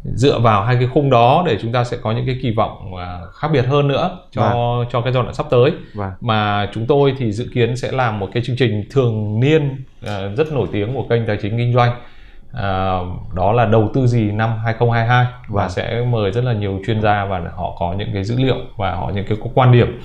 dựa 0.04 0.40
vào 0.40 0.64
hai 0.64 0.76
cái 0.76 0.88
khung 0.94 1.10
đó 1.10 1.44
để 1.48 1.58
chúng 1.62 1.72
ta 1.72 1.84
sẽ 1.84 1.98
có 2.02 2.12
những 2.12 2.26
cái 2.26 2.40
kỳ 2.42 2.52
vọng 2.52 2.96
à, 2.96 3.20
khác 3.34 3.48
biệt 3.54 3.66
hơn 3.66 3.88
nữa 3.88 4.18
cho 4.32 4.86
cho 4.92 5.02
cái 5.02 5.14
giai 5.14 5.24
đoạn 5.24 5.34
sắp 5.34 5.46
tới. 5.50 5.72
Vâng, 5.94 6.12
mà 6.22 6.70
chúng 6.74 6.86
tôi 6.86 7.14
thì 7.18 7.32
dự 7.32 7.50
kiến 7.54 7.76
sẽ 7.76 7.92
làm 7.92 8.20
một 8.20 8.30
cái 8.34 8.44
chương 8.44 8.56
trình 8.56 8.84
thường 8.92 9.40
niên 9.40 9.84
rất 10.38 10.52
nổi 10.52 10.68
tiếng 10.72 10.94
của 10.96 11.04
kênh 11.10 11.26
tài 11.26 11.38
chính 11.42 11.58
kinh 11.58 11.74
doanh. 11.74 11.92
À, 12.54 13.00
đó 13.34 13.52
là 13.52 13.66
đầu 13.66 13.90
tư 13.94 14.08
gì 14.08 14.32
năm 14.32 14.50
2022 14.66 15.26
và 15.26 15.62
Vâng. 15.64 15.70
sẽ 15.70 16.06
mời 16.10 16.32
rất 16.32 16.44
là 16.44 16.54
nhiều 16.54 16.80
chuyên 16.88 17.02
gia 17.02 17.26
và 17.26 17.42
họ 17.56 17.76
có 17.80 17.94
những 17.98 18.10
cái 18.14 18.24
dữ 18.24 18.36
liệu 18.38 18.58
và 18.78 18.96
họ 18.96 19.12
những 19.16 19.26
cái 19.30 19.38
quan 19.54 19.72
điểm 19.72 20.00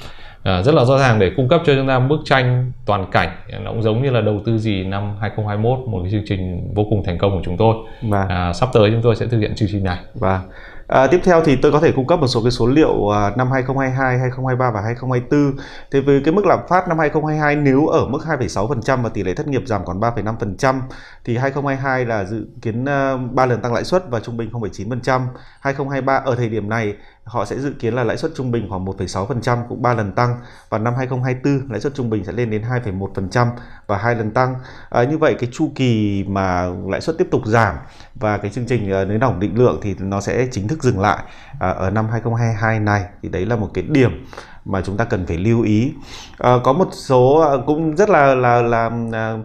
à, 0.46 0.62
rất 0.62 0.74
là 0.74 0.84
rõ 0.84 0.98
ràng 0.98 1.18
để 1.18 1.30
cung 1.36 1.48
cấp 1.48 1.62
cho 1.66 1.74
chúng 1.74 1.88
ta 1.88 1.98
bức 1.98 2.20
tranh 2.24 2.72
toàn 2.86 3.06
cảnh 3.10 3.28
nó 3.64 3.70
cũng 3.70 3.82
giống 3.82 4.02
như 4.02 4.10
là 4.10 4.20
đầu 4.20 4.40
tư 4.44 4.58
gì 4.58 4.84
năm 4.84 5.16
2021 5.20 5.78
một 5.88 6.00
cái 6.02 6.12
chương 6.12 6.24
trình 6.26 6.74
vô 6.74 6.86
cùng 6.90 7.04
thành 7.04 7.18
công 7.18 7.32
của 7.32 7.42
chúng 7.44 7.56
tôi 7.56 7.74
vâng. 8.02 8.28
à, 8.28 8.52
sắp 8.52 8.68
tới 8.72 8.90
chúng 8.90 9.02
tôi 9.02 9.16
sẽ 9.16 9.26
thực 9.26 9.40
hiện 9.40 9.54
chương 9.54 9.68
trình 9.72 9.84
này 9.84 9.98
Vâng. 10.14 10.40
À, 10.88 11.06
tiếp 11.06 11.20
theo 11.24 11.42
thì 11.44 11.56
tôi 11.56 11.72
có 11.72 11.80
thể 11.80 11.92
cung 11.92 12.06
cấp 12.06 12.18
một 12.18 12.26
số 12.26 12.42
cái 12.42 12.50
số 12.50 12.66
liệu 12.66 13.08
à, 13.08 13.30
năm 13.36 13.50
2022, 13.50 14.18
2023 14.18 14.70
và 14.70 14.80
2024. 14.80 15.56
Thế 15.90 16.00
với 16.00 16.20
cái 16.24 16.34
mức 16.34 16.46
lạm 16.46 16.58
phát 16.68 16.88
năm 16.88 16.98
2022 16.98 17.56
nếu 17.56 17.86
ở 17.86 18.06
mức 18.06 18.18
2,6% 18.26 19.02
và 19.02 19.08
tỷ 19.08 19.22
lệ 19.22 19.34
thất 19.34 19.48
nghiệp 19.48 19.62
giảm 19.66 19.84
còn 19.84 20.00
3,5% 20.00 20.80
thì 21.24 21.36
2022 21.36 22.04
là 22.04 22.24
dự 22.24 22.46
kiến 22.62 22.84
à, 22.84 23.12
uh, 23.12 23.32
3 23.32 23.46
lần 23.46 23.60
tăng 23.60 23.74
lãi 23.74 23.84
suất 23.84 24.10
và 24.10 24.20
trung 24.20 24.36
bình 24.36 24.50
0,9%. 24.50 25.20
2023 25.60 26.16
ở 26.16 26.34
thời 26.34 26.48
điểm 26.48 26.68
này 26.68 26.94
họ 27.26 27.44
sẽ 27.44 27.58
dự 27.58 27.72
kiến 27.78 27.94
là 27.94 28.04
lãi 28.04 28.16
suất 28.16 28.30
trung 28.34 28.50
bình 28.50 28.66
khoảng 28.68 28.84
1,6% 28.84 29.58
cũng 29.68 29.82
3 29.82 29.94
lần 29.94 30.12
tăng 30.12 30.36
và 30.68 30.78
năm 30.78 30.94
2024 30.96 31.70
lãi 31.70 31.80
suất 31.80 31.94
trung 31.94 32.10
bình 32.10 32.24
sẽ 32.24 32.32
lên 32.32 32.50
đến 32.50 32.62
2,1% 32.62 33.46
và 33.86 33.98
hai 33.98 34.14
lần 34.14 34.30
tăng. 34.30 34.54
À, 34.90 35.04
như 35.04 35.18
vậy 35.18 35.36
cái 35.38 35.50
chu 35.52 35.70
kỳ 35.74 36.24
mà 36.28 36.66
lãi 36.88 37.00
suất 37.00 37.18
tiếp 37.18 37.28
tục 37.30 37.46
giảm 37.46 37.76
và 38.14 38.38
cái 38.38 38.50
chương 38.50 38.66
trình 38.66 39.02
uh, 39.02 39.08
nới 39.08 39.18
lỏng 39.18 39.40
định 39.40 39.58
lượng 39.58 39.78
thì 39.82 39.94
nó 39.98 40.20
sẽ 40.20 40.48
chính 40.52 40.68
thức 40.68 40.75
dừng 40.82 41.00
lại 41.00 41.24
à, 41.60 41.70
ở 41.70 41.90
năm 41.90 42.08
2022 42.08 42.80
này 42.80 43.04
thì 43.22 43.28
đấy 43.28 43.46
là 43.46 43.56
một 43.56 43.70
cái 43.74 43.84
điểm 43.88 44.26
mà 44.66 44.80
chúng 44.80 44.96
ta 44.96 45.04
cần 45.04 45.26
phải 45.26 45.38
lưu 45.38 45.62
ý. 45.62 45.92
À, 46.38 46.56
có 46.64 46.72
một 46.72 46.88
số 46.92 47.40
à, 47.40 47.56
cũng 47.66 47.96
rất 47.96 48.10
là 48.10 48.34
là 48.34 48.62
là 48.62 48.90
à, 49.12 49.36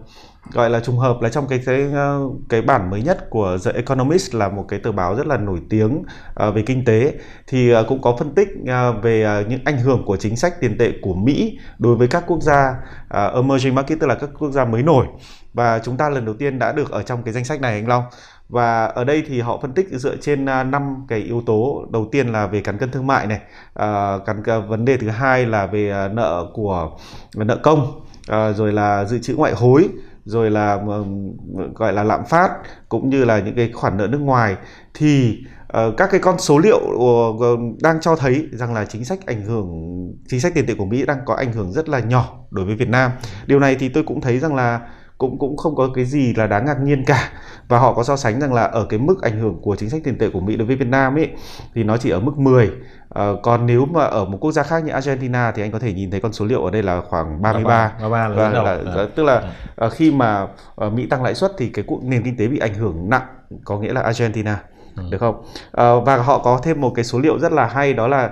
gọi 0.52 0.70
là 0.70 0.80
trùng 0.80 0.98
hợp 0.98 1.18
là 1.22 1.30
trong 1.30 1.48
cái 1.48 1.60
cái 1.66 1.88
à, 1.94 2.16
cái 2.50 2.62
bản 2.62 2.90
mới 2.90 3.02
nhất 3.02 3.30
của 3.30 3.58
The 3.66 3.72
Economist 3.72 4.36
là 4.36 4.50
một 4.50 4.66
cái 4.68 4.80
tờ 4.80 4.92
báo 4.92 5.16
rất 5.16 5.28
là 5.28 5.38
nổi 5.38 5.60
tiếng 5.70 6.04
à, 6.36 6.50
về 6.50 6.64
kinh 6.66 6.86
tế. 6.86 7.14
Thì 7.48 7.74
cũng 7.88 8.02
có 8.02 8.16
phân 8.20 8.36
tích 8.36 8.48
về 9.02 9.46
những 9.50 9.62
ảnh 9.66 9.78
hưởng 9.78 10.04
của 10.06 10.18
chính 10.18 10.36
sách 10.36 10.62
tiền 10.62 10.78
tệ 10.78 10.92
của 11.02 11.14
Mỹ 11.14 11.60
đối 11.78 11.96
với 11.96 12.08
các 12.08 12.24
quốc 12.28 12.42
gia 12.42 12.76
emerging 13.34 13.76
market 13.76 14.00
tức 14.00 14.08
là 14.08 14.16
các 14.16 14.30
quốc 14.40 14.52
gia 14.52 14.66
mới 14.66 14.84
nổi 14.84 15.06
và 15.54 15.80
chúng 15.80 15.98
ta 15.98 16.10
lần 16.10 16.26
đầu 16.26 16.36
tiên 16.36 16.60
đã 16.60 16.72
được 16.72 16.92
ở 16.92 17.04
trong 17.04 17.24
cái 17.24 17.34
danh 17.34 17.46
sách 17.46 17.62
này 17.62 17.74
anh 17.74 17.88
Long. 17.88 18.04
Và 18.50 18.86
ở 18.86 19.04
đây 19.04 19.24
thì 19.28 19.42
họ 19.42 19.60
phân 19.62 19.74
tích 19.74 19.88
dựa 19.92 20.16
trên 20.22 20.46
à, 20.46 20.64
năm 20.64 21.06
cái 21.08 21.20
yếu 21.20 21.44
tố. 21.46 21.86
Đầu 21.92 22.10
tiên 22.12 22.28
là 22.28 22.48
về 22.48 22.62
cán 22.62 22.78
cân 22.78 22.92
thương 22.92 23.08
mại 23.08 23.28
này 23.28 23.40
à, 23.74 24.18
cán 24.26 24.44
vấn 24.68 24.86
đề 24.86 24.98
thứ 24.98 25.10
hai 25.10 25.46
là 25.46 25.66
về 25.66 25.92
à, 25.92 26.08
nợ 26.08 26.46
của 26.54 26.92
à, 27.38 27.44
nợ 27.44 27.58
công 27.64 28.02
à, 28.28 28.52
rồi 28.52 28.74
là 28.74 29.06
dự 29.06 29.20
trữ 29.20 29.36
ngoại 29.36 29.54
hối 29.54 29.90
rồi 30.26 30.52
là 30.52 30.80
gọi 31.76 31.94
là 31.94 32.04
lạm 32.04 32.26
phát 32.26 32.52
cũng 32.90 33.10
như 33.10 33.26
là 33.26 33.40
những 33.40 33.56
cái 33.56 33.72
khoản 33.74 33.98
nợ 33.98 34.08
nước 34.08 34.22
ngoài. 34.22 34.56
Thì 34.94 35.38
uh, 35.78 35.94
các 35.98 36.12
cái 36.12 36.20
con 36.20 36.40
số 36.40 36.58
liệu 36.58 36.80
ờ, 37.40 37.48
đang 37.82 38.02
cho 38.02 38.16
thấy 38.16 38.48
rằng 38.52 38.74
là 38.74 38.86
chính 38.86 39.06
sách 39.06 39.26
ảnh 39.26 39.42
hưởng 39.42 39.68
chính 40.28 40.40
sách 40.40 40.54
tiền 40.56 40.66
tệ 40.68 40.74
của 40.74 40.86
Mỹ 40.86 41.06
đang 41.06 41.18
có 41.26 41.36
ảnh 41.36 41.54
hưởng 41.54 41.72
rất 41.72 41.90
là 41.90 42.00
nhỏ 42.00 42.40
đối 42.52 42.66
với 42.66 42.76
Việt 42.76 42.90
Nam. 42.90 43.12
Điều 43.46 43.60
này 43.60 43.76
thì 43.80 43.90
tôi 43.90 44.04
cũng 44.04 44.22
thấy 44.22 44.40
rằng 44.40 44.56
là 44.56 44.80
cũng 45.22 45.38
cũng 45.40 45.58
không 45.58 45.76
có 45.76 45.90
cái 45.96 46.06
gì 46.06 46.34
là 46.34 46.48
đáng 46.48 46.66
ngạc 46.66 46.78
nhiên 46.82 47.04
cả 47.06 47.30
và 47.68 47.80
họ 47.80 47.94
có 47.94 48.04
so 48.04 48.16
sánh 48.16 48.40
rằng 48.40 48.54
là 48.54 48.64
ở 48.64 48.86
cái 48.90 49.00
mức 49.00 49.22
ảnh 49.22 49.40
hưởng 49.40 49.60
của 49.62 49.76
chính 49.76 49.90
sách 49.90 50.02
tiền 50.04 50.18
tệ 50.18 50.30
của 50.30 50.40
Mỹ 50.40 50.56
đối 50.58 50.68
với 50.68 50.76
Việt 50.76 50.88
Nam 50.88 51.16
ấy 51.18 51.30
thì 51.76 51.84
nó 51.84 51.98
chỉ 51.98 52.10
ở 52.10 52.20
mức 52.20 52.38
10 52.38 52.72
Ờ, 53.10 53.38
còn 53.44 53.66
nếu 53.66 53.86
mà 53.86 54.04
ở 54.04 54.26
một 54.26 54.38
quốc 54.42 54.52
gia 54.52 54.64
khác 54.64 54.84
như 54.84 54.92
Argentina 54.92 55.52
thì 55.52 55.62
anh 55.62 55.72
có 55.72 55.80
thể 55.80 55.94
nhìn 55.94 56.12
thấy 56.12 56.20
con 56.20 56.34
số 56.34 56.46
liệu 56.46 56.64
ở 56.66 56.72
đây 56.72 56.84
là 56.84 57.02
khoảng 57.10 57.42
33 57.42 57.92
33 58.00 58.28
là 58.28 58.36
và 58.36 58.44
dẫn 58.44 58.54
đầu. 58.54 58.66
là, 58.66 58.72
À. 59.02 59.08
tức 59.16 59.24
là 59.24 59.44
ờ, 59.76 59.90
khi 59.90 60.12
mà 60.12 60.48
ờ, 60.76 60.90
Mỹ 60.90 61.06
tăng 61.06 61.24
lãi 61.24 61.36
suất 61.36 61.52
thì 61.58 61.70
cái 61.70 61.86
nền 62.04 62.24
kinh 62.24 62.38
tế 62.38 62.48
bị 62.48 62.60
ảnh 62.60 62.74
hưởng 62.74 63.10
nặng 63.10 63.22
có 63.66 63.80
nghĩa 63.80 63.94
là 63.94 64.02
Argentina 64.02 64.60
Ừ. 64.98 65.04
được 65.12 65.18
không 65.18 65.44
Ờ, 65.72 66.00
và 66.00 66.18
họ 66.18 66.38
có 66.40 66.60
thêm 66.64 66.82
một 66.82 66.92
cái 66.96 67.06
số 67.06 67.20
liệu 67.20 67.40
rất 67.40 67.52
là 67.52 67.66
hay 67.68 67.94
đó 67.94 68.08
là 68.08 68.30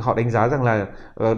họ 0.00 0.14
đánh 0.14 0.30
giá 0.30 0.48
rằng 0.48 0.62
là 0.62 0.86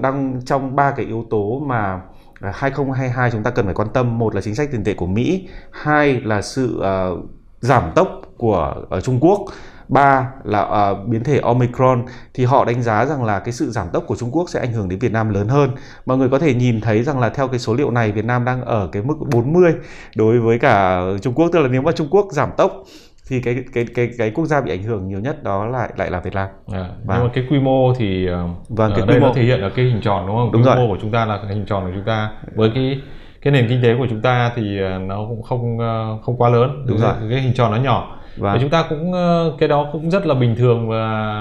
đang 0.03 0.41
trong 0.47 0.77
ba 0.77 0.91
cái 0.91 1.07
yếu 1.07 1.25
tố 1.31 1.63
mà 1.67 2.01
À, 2.41 2.53
2022 2.55 3.31
chúng 3.31 3.43
ta 3.43 3.51
cần 3.51 3.65
phải 3.65 3.75
quan 3.75 3.89
tâm. 3.95 4.19
Một 4.19 4.35
là 4.35 4.41
chính 4.41 4.55
sách 4.55 4.69
tiền 4.73 4.85
tệ 4.85 4.95
của 4.95 5.07
Mỹ. 5.07 5.49
Hai 5.71 6.21
là 6.21 6.43
sự 6.43 6.83
uh, 7.13 7.31
giảm 7.61 7.93
tốc 7.95 8.09
của 8.39 8.75
ở 8.91 9.01
Trung 9.01 9.19
Quốc. 9.21 9.41
Ba 9.89 10.31
là 10.45 10.63
uh, 10.63 11.09
biến 11.09 11.25
thể 11.25 11.39
Omicron. 11.39 12.05
Thì 12.35 12.45
họ 12.45 12.65
đánh 12.65 12.83
giá 12.83 13.07
rằng 13.07 13.25
là 13.25 13.39
cái 13.39 13.53
sự 13.53 13.71
giảm 13.71 13.89
tốc 13.93 14.05
của 14.07 14.17
Trung 14.17 14.31
Quốc 14.33 14.51
sẽ 14.51 14.61
ảnh 14.61 14.73
hưởng 14.73 14.89
đến 14.89 14.99
Việt 14.99 15.13
Nam 15.13 15.29
lớn 15.29 15.49
hơn. 15.49 15.71
Mọi 16.07 16.17
người 16.19 16.29
có 16.29 16.39
thể 16.39 16.55
nhìn 16.55 16.81
thấy 16.81 17.03
rằng 17.03 17.19
là 17.21 17.29
theo 17.29 17.49
cái 17.49 17.59
số 17.59 17.75
liệu 17.75 17.91
này 17.91 18.13
Việt 18.13 18.25
Nam 18.25 18.45
đang 18.45 18.65
ở 18.65 18.89
cái 18.93 19.03
mức 19.03 19.15
40 19.31 19.75
đối 20.17 20.41
với 20.41 20.59
cả 20.59 21.01
Trung 21.23 21.35
Quốc. 21.35 21.49
Tức 21.53 21.59
là 21.59 21.69
nếu 21.69 21.83
mà 21.83 21.93
Trung 21.93 22.09
Quốc 22.11 22.29
giảm 22.33 22.51
tốc 22.57 22.85
thì 23.31 23.41
cái 23.41 23.57
cái 23.75 23.85
cái 23.95 24.11
cái 24.19 24.31
quốc 24.31 24.45
gia 24.47 24.61
bị 24.61 24.71
ảnh 24.71 24.83
hưởng 24.83 25.09
nhiều 25.09 25.21
nhất 25.21 25.43
đó 25.43 25.67
lại 25.67 25.91
lại 25.97 26.11
là 26.11 26.21
Việt 26.21 26.35
Nam. 26.35 26.49
À, 26.73 26.79
Vâng. 26.81 26.89
nhưng 27.19 27.25
mà 27.27 27.31
cái 27.35 27.45
quy 27.51 27.59
mô 27.61 27.95
thì 27.95 28.27
ờ, 28.27 28.49
Vâng, 28.69 28.91
ở 28.93 28.97
cái 28.99 29.07
đây 29.07 29.17
quy 29.17 29.21
nó 29.21 29.27
mô. 29.29 29.35
thể 29.35 29.43
hiện 29.43 29.61
ở 29.61 29.71
cái 29.71 29.85
hình 29.85 30.01
tròn 30.01 30.27
đúng 30.27 30.37
không? 30.37 30.53
Đúng 30.53 30.63
quy 30.63 30.67
rồi. 30.67 30.77
mô 30.77 30.89
của 30.95 30.99
chúng 31.03 31.11
ta 31.11 31.25
là 31.25 31.39
cái 31.43 31.55
hình 31.55 31.65
tròn 31.67 31.85
của 31.85 31.91
chúng 31.95 32.05
ta 32.05 32.31
với 32.55 32.71
cái 32.75 32.99
cái 33.43 33.53
nền 33.53 33.69
kinh 33.69 33.83
tế 33.83 33.95
của 33.99 34.07
chúng 34.11 34.21
ta 34.21 34.53
thì 34.57 34.79
ờ, 34.81 34.99
nó 34.99 35.27
cũng 35.29 35.43
không 35.43 35.79
ờ, 35.79 36.19
không 36.23 36.37
quá 36.37 36.49
lớn. 36.49 36.85
Đúng 36.89 36.99
rồi. 36.99 37.13
Cái 37.31 37.41
hình 37.41 37.55
tròn 37.55 37.71
nó 37.73 37.77
nhỏ. 37.79 38.17
Và 38.37 38.53
Và 38.53 38.59
chúng 38.61 38.71
ta 38.71 38.85
cũng 38.89 39.13
ờ, 39.13 39.53
cái 39.59 39.69
đó 39.69 39.89
cũng 39.93 40.11
rất 40.11 40.27
là 40.27 40.35
bình 40.35 40.55
thường 40.59 40.89
và 40.89 40.97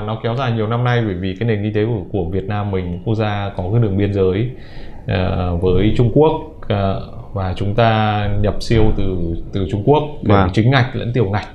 nó 0.07 0.17
kéo 0.23 0.35
dài 0.35 0.51
nhiều 0.51 0.67
năm 0.67 0.83
nay 0.83 1.01
bởi 1.05 1.13
vì 1.15 1.35
cái 1.39 1.49
nền 1.49 1.63
kinh 1.63 1.73
tế 1.73 1.85
của, 1.85 2.01
của 2.11 2.29
Việt 2.31 2.43
Nam 2.47 2.71
mình 2.71 3.01
quốc 3.05 3.15
gia 3.15 3.51
có 3.57 3.63
cái 3.73 3.81
đường 3.81 3.97
biên 3.97 4.13
giới 4.13 4.49
ờ, 5.07 5.55
với 5.55 5.93
Trung 5.97 6.11
Quốc 6.13 6.31
ờ, 6.67 7.09
và 7.33 7.53
chúng 7.55 7.75
ta 7.75 8.29
nhập 8.41 8.55
siêu 8.63 8.83
từ 8.97 9.17
từ 9.53 9.67
Trung 9.71 9.83
Quốc 9.85 10.03
về 10.23 10.35
Vâng. 10.35 10.49
chính 10.53 10.71
ngạch 10.71 10.95
lẫn 10.95 11.11
tiểu 11.13 11.29
ngạch 11.29 11.47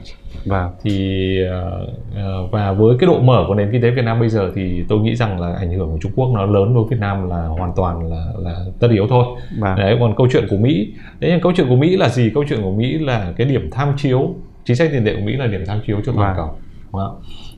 và 0.46 0.70
thì 0.82 1.36
ờ, 1.50 1.86
ờ, 2.16 2.46
và 2.46 2.72
với 2.72 2.96
cái 3.00 3.06
độ 3.06 3.20
mở 3.20 3.44
của 3.48 3.54
nền 3.54 3.72
kinh 3.72 3.82
tế 3.82 3.90
Việt 3.90 4.04
Nam 4.04 4.20
bây 4.20 4.28
giờ 4.28 4.50
thì 4.54 4.84
tôi 4.88 4.98
nghĩ 5.00 5.16
rằng 5.16 5.40
là 5.40 5.54
ảnh 5.60 5.72
hưởng 5.72 5.90
của 5.92 5.98
Trung 6.02 6.12
Quốc 6.16 6.30
nó 6.34 6.46
lớn 6.46 6.74
đối 6.74 6.84
với 6.84 6.90
Việt 6.90 7.00
Nam 7.00 7.28
là 7.28 7.46
hoàn 7.46 7.72
toàn 7.76 8.10
là 8.10 8.24
là 8.38 8.58
tất 8.80 8.88
yếu 8.90 9.06
thôi. 9.08 9.24
và 9.58 9.74
Đấy, 9.78 9.96
còn 10.00 10.14
câu 10.16 10.28
chuyện 10.32 10.44
của 10.50 10.56
Mỹ, 10.56 10.92
đấy 11.20 11.30
nhưng 11.30 11.40
câu 11.40 11.52
chuyện 11.56 11.68
của 11.68 11.76
Mỹ 11.76 11.96
là 11.96 12.08
gì? 12.08 12.30
Câu 12.34 12.44
chuyện 12.48 12.62
của 12.62 12.72
Mỹ 12.72 12.98
là 12.98 13.32
cái 13.36 13.46
điểm 13.46 13.70
tham 13.72 13.92
chiếu, 13.96 14.34
chính 14.64 14.76
sách 14.76 14.88
tiền 14.92 15.04
tệ 15.04 15.14
của 15.14 15.20
Mỹ 15.26 15.32
là 15.32 15.46
điểm 15.46 15.64
tham 15.66 15.80
chiếu 15.86 15.96
cho 16.06 16.12
toàn 16.16 16.36
Vâng. 16.36 16.46
cầu. 16.92 17.08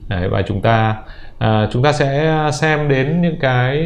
Đấy, 0.08 0.28
và 0.28 0.42
chúng 0.42 0.60
ta 0.60 0.96
à, 1.38 1.68
chúng 1.72 1.82
ta 1.82 1.92
sẽ 1.92 2.34
xem 2.52 2.88
đến 2.88 3.22
những 3.22 3.36
cái 3.40 3.76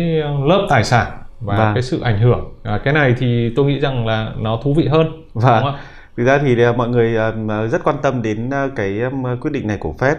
lớp 0.47 0.67
tài 0.69 0.85
sản 0.85 1.07
và 1.41 1.57
Vâng. 1.57 1.75
cái 1.75 1.83
sự 1.83 2.01
ảnh 2.01 2.19
hưởng. 2.19 2.41
À, 2.63 2.81
cái 2.85 2.95
này 2.95 3.15
thì 3.19 3.53
tôi 3.57 3.67
nghĩ 3.67 3.81
rằng 3.81 4.07
là 4.07 4.33
nó 4.39 4.61
thú 4.63 4.75
vị 4.75 4.87
hơn. 4.87 5.07
Vâng. 5.35 5.65
Thực 6.17 6.25
ra 6.25 6.39
thì 6.39 6.63
à, 6.63 6.73
mọi 6.73 6.89
người 6.89 7.17
à, 7.17 7.33
rất 7.71 7.85
quan 7.85 7.97
tâm 8.03 8.23
đến 8.23 8.51
à, 8.51 8.69
cái 8.77 9.01
quyết 9.41 9.51
định 9.51 9.67
này 9.67 9.77
của 9.81 9.95
Fed 9.99 10.17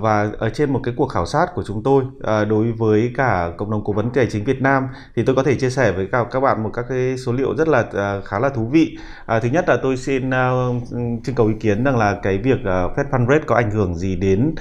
và 0.00 0.30
ở 0.38 0.50
trên 0.50 0.72
một 0.72 0.80
cái 0.84 0.94
cuộc 0.96 1.06
khảo 1.06 1.26
sát 1.26 1.46
của 1.54 1.62
chúng 1.66 1.82
tôi 1.82 2.04
đối 2.48 2.72
với 2.72 3.12
cả 3.16 3.50
cộng 3.56 3.70
đồng 3.70 3.84
cố 3.84 3.92
vấn 3.92 4.10
tài 4.10 4.26
chính 4.30 4.44
Việt 4.44 4.62
Nam 4.62 4.88
thì 5.16 5.22
tôi 5.22 5.36
có 5.36 5.42
thể 5.42 5.54
chia 5.54 5.70
sẻ 5.70 5.92
với 5.92 6.08
cả 6.12 6.24
các 6.30 6.40
bạn 6.40 6.62
một 6.62 6.70
các 6.72 6.84
cái 6.88 7.18
số 7.18 7.32
liệu 7.32 7.56
rất 7.56 7.68
là 7.68 7.84
khá 8.24 8.38
là 8.38 8.48
thú 8.48 8.68
vị. 8.72 8.98
À, 9.26 9.40
thứ 9.40 9.48
nhất 9.48 9.64
là 9.68 9.76
tôi 9.82 9.96
xin 9.96 10.30
trưng 11.24 11.34
cầu 11.36 11.46
ý 11.46 11.54
kiến 11.60 11.84
rằng 11.84 11.96
là 11.96 12.16
cái 12.22 12.38
việc 12.38 12.58
Fed 12.64 13.04
Fund 13.10 13.28
Rate 13.28 13.44
có 13.46 13.54
ảnh 13.54 13.70
hưởng 13.70 13.94
gì 13.94 14.16
đến 14.16 14.54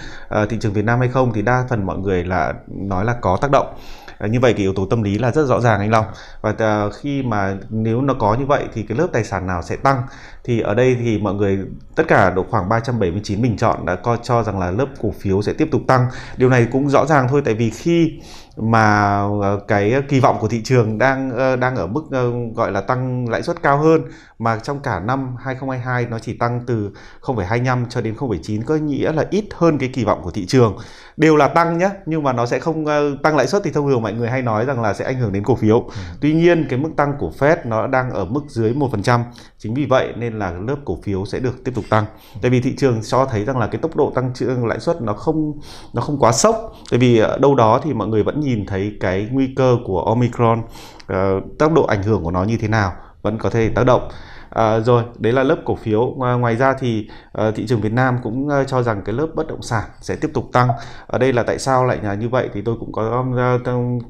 thị 0.50 0.58
trường 0.60 0.74
Việt 0.74 0.86
Nam 0.86 1.00
hay 1.00 1.10
không 1.10 1.34
thì 1.34 1.42
đa 1.42 1.66
phần 1.70 1.86
mọi 1.86 1.98
người 1.98 2.24
là 2.24 2.54
nói 2.68 3.06
là 3.06 3.16
có 3.22 3.38
tác 3.42 3.52
động. 3.52 3.68
À, 4.18 4.28
như 4.28 4.40
vậy 4.40 4.54
cái 4.54 4.62
yếu 4.62 4.74
tố 4.74 4.86
tâm 4.86 5.04
lý 5.04 5.18
là 5.18 5.32
rất 5.32 5.46
rõ 5.46 5.60
ràng 5.60 5.80
anh 5.80 5.92
Long. 5.92 6.06
Và 6.42 6.54
à, 6.58 6.86
khi 7.02 7.24
mà 7.24 7.58
nếu 7.70 8.02
nó 8.02 8.14
có 8.14 8.36
như 8.36 8.46
vậy 8.46 8.64
thì 8.74 8.84
cái 8.84 8.98
lớp 8.98 9.08
tài 9.14 9.24
sản 9.24 9.48
nào 9.48 9.62
sẽ 9.62 9.76
tăng? 9.76 10.02
Thì 10.44 10.60
ở 10.60 10.74
đây 10.74 10.98
thì 11.00 11.18
mọi 11.18 11.34
người 11.34 11.60
tất 11.96 12.04
cả 12.08 12.30
độ 12.30 12.46
khoảng 12.50 12.70
379 12.70 13.42
bình 13.42 13.58
chọn 13.58 13.86
đã 13.86 13.96
coi 13.96 14.18
cho 14.24 14.44
rằng 14.44 14.60
là 14.60 14.72
lớp 14.72 14.88
cổ 15.02 15.14
phiếu 15.20 15.42
sẽ 15.42 15.54
tiếp 15.54 15.68
tục 15.72 15.82
tăng. 15.88 16.06
Điều 16.38 16.50
này 16.50 16.68
cũng 16.72 16.90
rõ 16.90 17.06
ràng 17.06 17.28
thôi 17.30 17.42
tại 17.46 17.54
vì 17.54 17.70
khi 17.70 18.20
mà 18.58 19.20
ờ, 19.42 19.60
cái 19.68 19.94
kỳ 20.10 20.20
vọng 20.20 20.38
của 20.40 20.48
thị 20.48 20.62
trường 20.64 20.98
đang 20.98 21.32
ờ, 21.32 21.56
đang 21.56 21.76
ở 21.76 21.88
mức 21.88 22.04
ờ, 22.12 22.32
gọi 22.56 22.72
là 22.72 22.82
tăng 22.82 23.30
lãi 23.30 23.44
suất 23.44 23.64
cao 23.64 23.78
hơn 23.78 24.02
mà 24.40 24.60
trong 24.60 24.80
cả 24.80 25.00
năm 25.00 25.36
2022 25.40 26.06
nó 26.06 26.20
chỉ 26.20 26.34
tăng 26.34 26.62
từ 26.68 26.92
0,25 27.22 27.86
cho 27.90 28.02
đến 28.02 28.16
0,9 28.16 28.62
có 28.66 28.76
nghĩa 28.76 29.12
là 29.12 29.26
ít 29.32 29.46
hơn 29.56 29.78
cái 29.78 29.90
kỳ 29.94 30.04
vọng 30.04 30.22
của 30.24 30.32
thị 30.32 30.46
trường. 30.46 30.78
Đều 31.18 31.36
là 31.36 31.48
tăng 31.48 31.78
nhé 31.78 31.90
nhưng 32.06 32.24
mà 32.24 32.34
nó 32.34 32.46
sẽ 32.46 32.60
không 32.60 32.86
tăng 33.24 33.36
lãi 33.36 33.48
suất 33.48 33.62
thì 33.64 33.72
thông 33.72 33.88
thường 33.88 34.02
mọi 34.02 34.14
người 34.14 34.30
hay 34.30 34.42
nói 34.42 34.66
rằng 34.66 34.82
là 34.82 34.94
sẽ 34.94 35.06
ảnh 35.06 35.20
hưởng 35.20 35.34
đến 35.34 35.44
cổ 35.44 35.56
phiếu. 35.56 35.80
Ừ. 35.80 36.02
tuy 36.22 36.34
nhiên 36.34 36.66
cái 36.70 36.80
mức 36.80 36.90
tăng 36.98 37.14
của 37.20 37.32
Fed 37.40 37.56
nó 37.66 37.88
đang 37.88 38.12
ở 38.12 38.26
mức 38.26 38.42
dưới 38.48 38.74
1% 38.74 39.22
chính 39.58 39.74
vì 39.74 39.86
vậy 39.86 40.14
nên 40.18 40.40
là 40.40 40.52
lớp 40.52 40.76
cổ 40.86 40.98
phiếu 41.04 41.26
sẽ 41.26 41.40
được 41.40 41.64
tiếp 41.66 41.72
tục 41.76 41.86
tăng. 41.90 42.06
Tại 42.42 42.52
vì 42.52 42.62
thị 42.62 42.76
trường 42.78 43.02
cho 43.04 43.26
thấy 43.26 43.46
rằng 43.46 43.58
là 43.58 43.68
cái 43.68 43.82
tốc 43.82 43.96
độ 43.96 44.12
tăng 44.16 44.32
trưởng 44.34 44.68
lãi 44.68 44.80
suất 44.80 45.02
nó 45.02 45.14
không 45.14 45.54
nó 45.94 46.02
không 46.02 46.20
quá 46.20 46.32
sốc. 46.32 46.74
Tại 46.92 47.00
vì 47.00 47.22
đâu 47.40 47.56
đó 47.56 47.82
thì 47.84 47.94
mọi 47.94 48.08
người 48.08 48.24
vẫn 48.24 48.40
nhìn 48.40 48.47
nhìn 48.48 48.66
thấy 48.66 48.98
cái 49.00 49.28
nguy 49.32 49.54
cơ 49.56 49.78
của 49.86 50.02
Omicron 50.02 50.62
ờ, 51.08 51.38
uh, 51.38 51.44
tốc 51.58 51.74
độ 51.74 51.86
ảnh 51.86 52.04
hưởng 52.04 52.24
của 52.24 52.32
nó 52.32 52.44
như 52.44 52.58
thế 52.58 52.68
nào 52.68 52.94
vẫn 53.22 53.38
có 53.38 53.50
thể 53.50 53.70
tác 53.70 53.84
động. 53.86 54.10
À, 54.58 54.80
rồi 54.80 55.04
đấy 55.18 55.34
là 55.34 55.44
lớp 55.44 55.56
cổ 55.66 55.76
phiếu. 55.76 56.16
À, 56.24 56.34
ngoài 56.34 56.56
ra 56.56 56.74
thì 56.80 57.10
à, 57.34 57.52
thị 57.56 57.66
trường 57.68 57.82
Việt 57.82 57.94
Nam 57.94 58.18
cũng 58.24 58.50
à, 58.50 58.64
cho 58.64 58.84
rằng 58.84 59.02
cái 59.06 59.16
lớp 59.16 59.28
bất 59.36 59.48
động 59.48 59.62
sản 59.62 59.84
sẽ 60.02 60.16
tiếp 60.16 60.32
tục 60.34 60.50
tăng. 60.54 60.70
Ở 61.08 61.18
đây 61.18 61.34
là 61.34 61.44
tại 61.44 61.60
sao 61.60 61.86
lại 61.86 62.00
là 62.04 62.14
như 62.14 62.30
vậy 62.30 62.50
thì 62.54 62.62
tôi 62.62 62.76
cũng 62.80 62.92
có 62.92 63.26
à, 63.38 63.58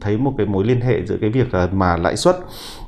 thấy 0.02 0.18
một 0.18 0.34
cái 0.38 0.48
mối 0.48 0.66
liên 0.66 0.82
hệ 0.82 1.06
giữa 1.06 1.18
cái 1.22 1.30
việc 1.30 1.52
à, 1.52 1.68
mà 1.72 1.98
lãi 1.98 2.18
suất 2.18 2.38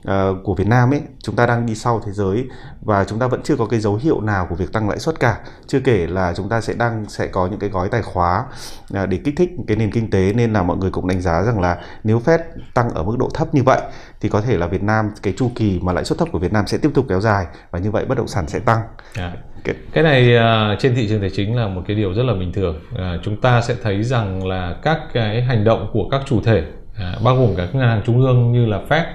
à, 0.04 0.30
của 0.44 0.56
Việt 0.56 0.68
Nam 0.68 0.94
ấy. 0.94 1.02
Chúng 1.24 1.36
ta 1.36 1.46
đang 1.46 1.66
đi 1.66 1.76
sau 1.76 2.02
thế 2.06 2.12
giới 2.12 2.46
và 2.82 3.04
chúng 3.04 3.20
ta 3.20 3.28
vẫn 3.28 3.42
chưa 3.44 3.56
có 3.56 3.66
cái 3.66 3.80
dấu 3.80 4.00
hiệu 4.02 4.22
nào 4.22 4.48
của 4.50 4.56
việc 4.56 4.74
tăng 4.74 4.90
lãi 4.90 5.00
suất 5.00 5.20
cả. 5.20 5.38
Chưa 5.68 5.80
kể 5.80 6.08
là 6.08 6.34
chúng 6.34 6.50
ta 6.50 6.62
sẽ 6.62 6.74
đang 6.74 7.06
sẽ 7.08 7.28
có 7.28 7.48
những 7.48 7.60
cái 7.60 7.70
gói 7.70 7.90
tài 7.90 8.02
khóa 8.02 8.46
à, 8.94 9.06
để 9.06 9.20
kích 9.24 9.36
thích 9.38 9.50
cái 9.68 9.78
nền 9.78 9.92
kinh 9.92 10.10
tế. 10.10 10.34
Nên 10.34 10.54
là 10.54 10.64
mọi 10.64 10.78
người 10.78 10.92
cũng 10.92 11.08
đánh 11.08 11.22
giá 11.22 11.44
rằng 11.44 11.60
là 11.60 11.78
nếu 12.04 12.20
Fed 12.26 12.40
tăng 12.74 12.90
ở 12.90 13.04
mức 13.04 13.16
độ 13.20 13.30
thấp 13.34 13.56
như 13.56 13.64
vậy 13.64 13.82
thì 14.22 14.30
có 14.30 14.42
thể 14.42 14.58
là 14.58 14.68
Việt 14.68 14.84
Nam 14.84 15.12
cái 15.22 15.34
chu 15.38 15.52
kỳ 15.56 15.80
mà 15.84 15.94
lãi 15.94 16.06
suất 16.06 16.20
thấp 16.20 16.28
của 16.32 16.40
Việt 16.40 16.54
Nam 16.54 16.68
sẽ 16.68 16.78
tiếp 16.78 16.92
tục 16.94 17.06
kéo 17.10 17.22
dài 17.22 17.46
và 17.72 17.80
như 17.80 17.92
vậy 17.92 18.06
bất 18.06 18.18
động 18.18 18.28
sản 18.28 18.48
sẽ 18.48 18.60
tăng. 18.60 18.80
À. 19.16 19.34
Cái... 19.64 19.76
cái 19.94 20.04
này 20.04 20.36
uh, 20.38 20.80
trên 20.80 20.96
thị 20.96 21.08
trường 21.10 21.22
tài 21.22 21.30
chính 21.30 21.56
là 21.56 21.68
một 21.68 21.82
cái 21.88 21.98
điều 21.98 22.14
rất 22.14 22.24
là 22.24 22.34
bình 22.34 22.54
thường. 22.54 22.80
Uh, 22.94 23.00
chúng 23.24 23.42
ta 23.42 23.62
sẽ 23.62 23.76
thấy 23.84 24.04
rằng 24.04 24.48
là 24.48 24.76
các 24.82 25.00
cái 25.14 25.42
hành 25.42 25.64
động 25.64 25.90
của 25.94 26.10
các 26.10 26.22
chủ 26.26 26.42
thể 26.42 26.64
uh, 26.90 27.24
bao 27.24 27.36
gồm 27.36 27.50
các 27.58 27.76
ngân 27.76 27.88
hàng 27.88 28.02
trung 28.06 28.22
ương 28.22 28.52
như 28.52 28.66
là 28.66 28.82
Fed 28.90 29.06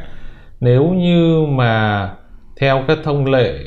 nếu 0.61 0.85
như 0.85 1.47
mà 1.49 2.11
theo 2.61 2.85
các 2.89 2.99
thông 3.05 3.27
lệ 3.27 3.59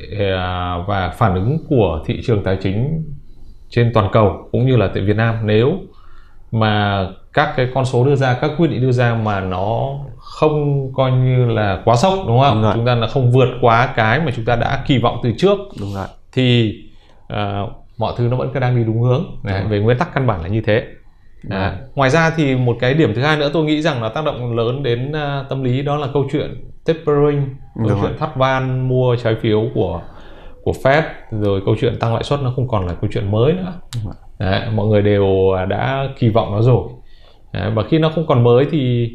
và 0.87 1.13
phản 1.17 1.35
ứng 1.35 1.57
của 1.69 2.03
thị 2.05 2.21
trường 2.25 2.43
tài 2.43 2.57
chính 2.61 3.03
trên 3.69 3.91
toàn 3.93 4.09
cầu 4.11 4.49
cũng 4.51 4.65
như 4.65 4.75
là 4.75 4.87
tại 4.93 5.03
Việt 5.03 5.15
Nam 5.15 5.35
nếu 5.43 5.73
mà 6.51 7.05
các 7.33 7.53
cái 7.55 7.67
con 7.73 7.85
số 7.85 8.05
đưa 8.05 8.15
ra 8.15 8.33
các 8.33 8.51
quyết 8.57 8.67
định 8.67 8.81
đưa 8.81 8.91
ra 8.91 9.13
mà 9.13 9.39
nó 9.39 9.89
không 10.17 10.89
coi 10.93 11.11
như 11.11 11.45
là 11.45 11.81
quá 11.85 11.95
sốc 11.95 12.13
đúng 12.27 12.39
không? 12.39 12.61
Đúng 12.63 12.71
chúng 12.75 12.85
ta 12.85 12.95
là 12.95 13.07
không 13.07 13.31
vượt 13.31 13.49
quá 13.61 13.93
cái 13.95 14.19
mà 14.19 14.31
chúng 14.35 14.45
ta 14.45 14.55
đã 14.55 14.83
kỳ 14.87 14.97
vọng 14.97 15.19
từ 15.23 15.31
trước. 15.37 15.57
Đúng 15.79 15.93
rồi. 15.93 16.07
thì 16.31 16.75
uh, 17.33 17.69
mọi 17.97 18.13
thứ 18.17 18.27
nó 18.27 18.37
vẫn 18.37 18.53
đang 18.59 18.75
đi 18.75 18.83
đúng 18.83 19.01
hướng. 19.01 19.25
Này, 19.43 19.65
về 19.65 19.79
nguyên 19.79 19.97
tắc 19.97 20.13
căn 20.13 20.27
bản 20.27 20.41
là 20.41 20.47
như 20.47 20.61
thế. 20.61 20.83
À, 21.49 21.77
ngoài 21.95 22.09
ra 22.09 22.29
thì 22.29 22.55
một 22.55 22.77
cái 22.79 22.93
điểm 22.93 23.13
thứ 23.15 23.21
hai 23.21 23.37
nữa 23.37 23.49
tôi 23.53 23.65
nghĩ 23.65 23.81
rằng 23.81 24.01
nó 24.01 24.09
tác 24.09 24.25
động 24.25 24.55
lớn 24.55 24.83
đến 24.83 25.11
uh, 25.11 25.49
tâm 25.49 25.63
lý 25.63 25.81
đó 25.81 25.95
là 25.95 26.07
câu 26.13 26.27
chuyện 26.31 26.71
tapering, 26.85 27.41
câu 27.75 27.87
Đúng 27.87 27.87
chuyện 27.87 28.01
rồi. 28.01 28.19
thắt 28.19 28.35
van 28.35 28.87
mua 28.87 29.15
trái 29.15 29.35
phiếu 29.41 29.63
của 29.75 30.01
của 30.63 30.73
Fed 30.83 31.01
rồi 31.31 31.61
câu 31.65 31.75
chuyện 31.79 31.99
tăng 31.99 32.13
lãi 32.13 32.23
suất 32.23 32.39
nó 32.41 32.51
không 32.55 32.67
còn 32.67 32.87
là 32.87 32.93
câu 32.93 33.09
chuyện 33.13 33.31
mới 33.31 33.53
nữa. 33.53 33.73
Đấy, 34.39 34.61
mọi 34.75 34.87
người 34.87 35.01
đều 35.01 35.25
đã 35.69 36.07
kỳ 36.19 36.29
vọng 36.29 36.51
nó 36.51 36.61
rồi. 36.61 36.89
Đấy, 37.53 37.71
và 37.71 37.83
khi 37.89 37.99
nó 37.99 38.09
không 38.09 38.27
còn 38.27 38.43
mới 38.43 38.65
thì 38.71 39.11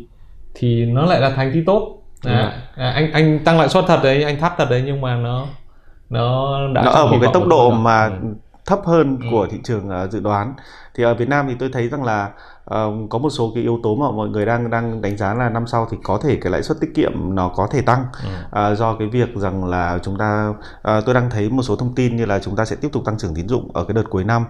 thì 0.55 0.85
nó 0.85 1.07
lại 1.07 1.21
là 1.21 1.31
thành 1.31 1.51
tí 1.55 1.61
tốt 1.67 2.03
à, 2.27 2.53
à, 2.77 2.91
anh 2.91 3.13
anh 3.13 3.39
tăng 3.45 3.59
lãi 3.59 3.69
suất 3.69 3.85
thật 3.89 4.01
đấy 4.03 4.23
anh 4.23 4.41
thắt 4.41 4.53
thật 4.59 4.67
đấy 4.71 4.83
nhưng 4.87 5.01
mà 5.01 5.17
nó 5.17 5.47
nó 6.11 6.59
đã 6.75 6.83
nó 6.85 6.91
ở 6.91 7.07
một 7.07 7.19
cái 7.21 7.31
tốc 7.35 7.47
độ 7.47 7.71
mà 7.71 8.05
ừ. 8.07 8.13
Thấp 8.67 8.81
hơn 8.85 9.19
ừ. 9.21 9.27
của 9.31 9.47
thị 9.51 9.59
trường 9.65 9.91
uh, 10.05 10.11
dự 10.11 10.21
đoán. 10.21 10.55
Thì 10.95 11.05
ở 11.05 11.15
Việt 11.15 11.29
Nam 11.29 11.47
thì 11.49 11.55
tôi 11.59 11.71
thấy 11.73 11.89
rằng 11.89 12.05
là 12.05 12.31
uh, 12.71 13.11
có 13.11 13.19
một 13.19 13.31
số 13.31 13.53
cái 13.55 13.63
yếu 13.63 13.79
tố 13.83 13.95
mà 13.95 14.11
mọi 14.11 14.29
người 14.29 14.47
đang 14.47 14.71
đang 14.71 15.03
đánh 15.03 15.17
giá 15.17 15.35
là 15.35 15.49
năm 15.49 15.67
sau 15.67 15.89
thì 15.91 15.97
có 16.03 16.19
thể 16.23 16.37
cái 16.37 16.53
lãi 16.53 16.63
suất 16.63 16.81
tiết 16.81 16.91
kiệm 16.95 17.35
nó 17.35 17.49
có 17.49 17.69
thể 17.71 17.83
tăng. 17.83 18.05
Ừ. 18.23 18.73
uh, 18.73 18.79
do 18.79 18.97
cái 18.99 19.09
việc 19.09 19.37
rằng 19.37 19.65
là 19.65 19.99
chúng 20.03 20.19
ta 20.19 20.49
uh, 20.49 21.05
tôi 21.07 21.15
đang 21.15 21.31
thấy 21.31 21.51
một 21.51 21.63
số 21.63 21.77
thông 21.77 21.95
tin 21.95 22.17
như 22.17 22.25
là 22.25 22.39
chúng 22.39 22.57
ta 22.57 22.65
sẽ 22.65 22.77
tiếp 22.77 22.89
tục 22.93 23.03
tăng 23.05 23.19
trưởng 23.19 23.35
tín 23.35 23.49
dụng 23.49 23.71
ở 23.75 23.85
cái 23.85 23.95
đợt 23.95 24.11
cuối 24.11 24.25
năm. 24.25 24.45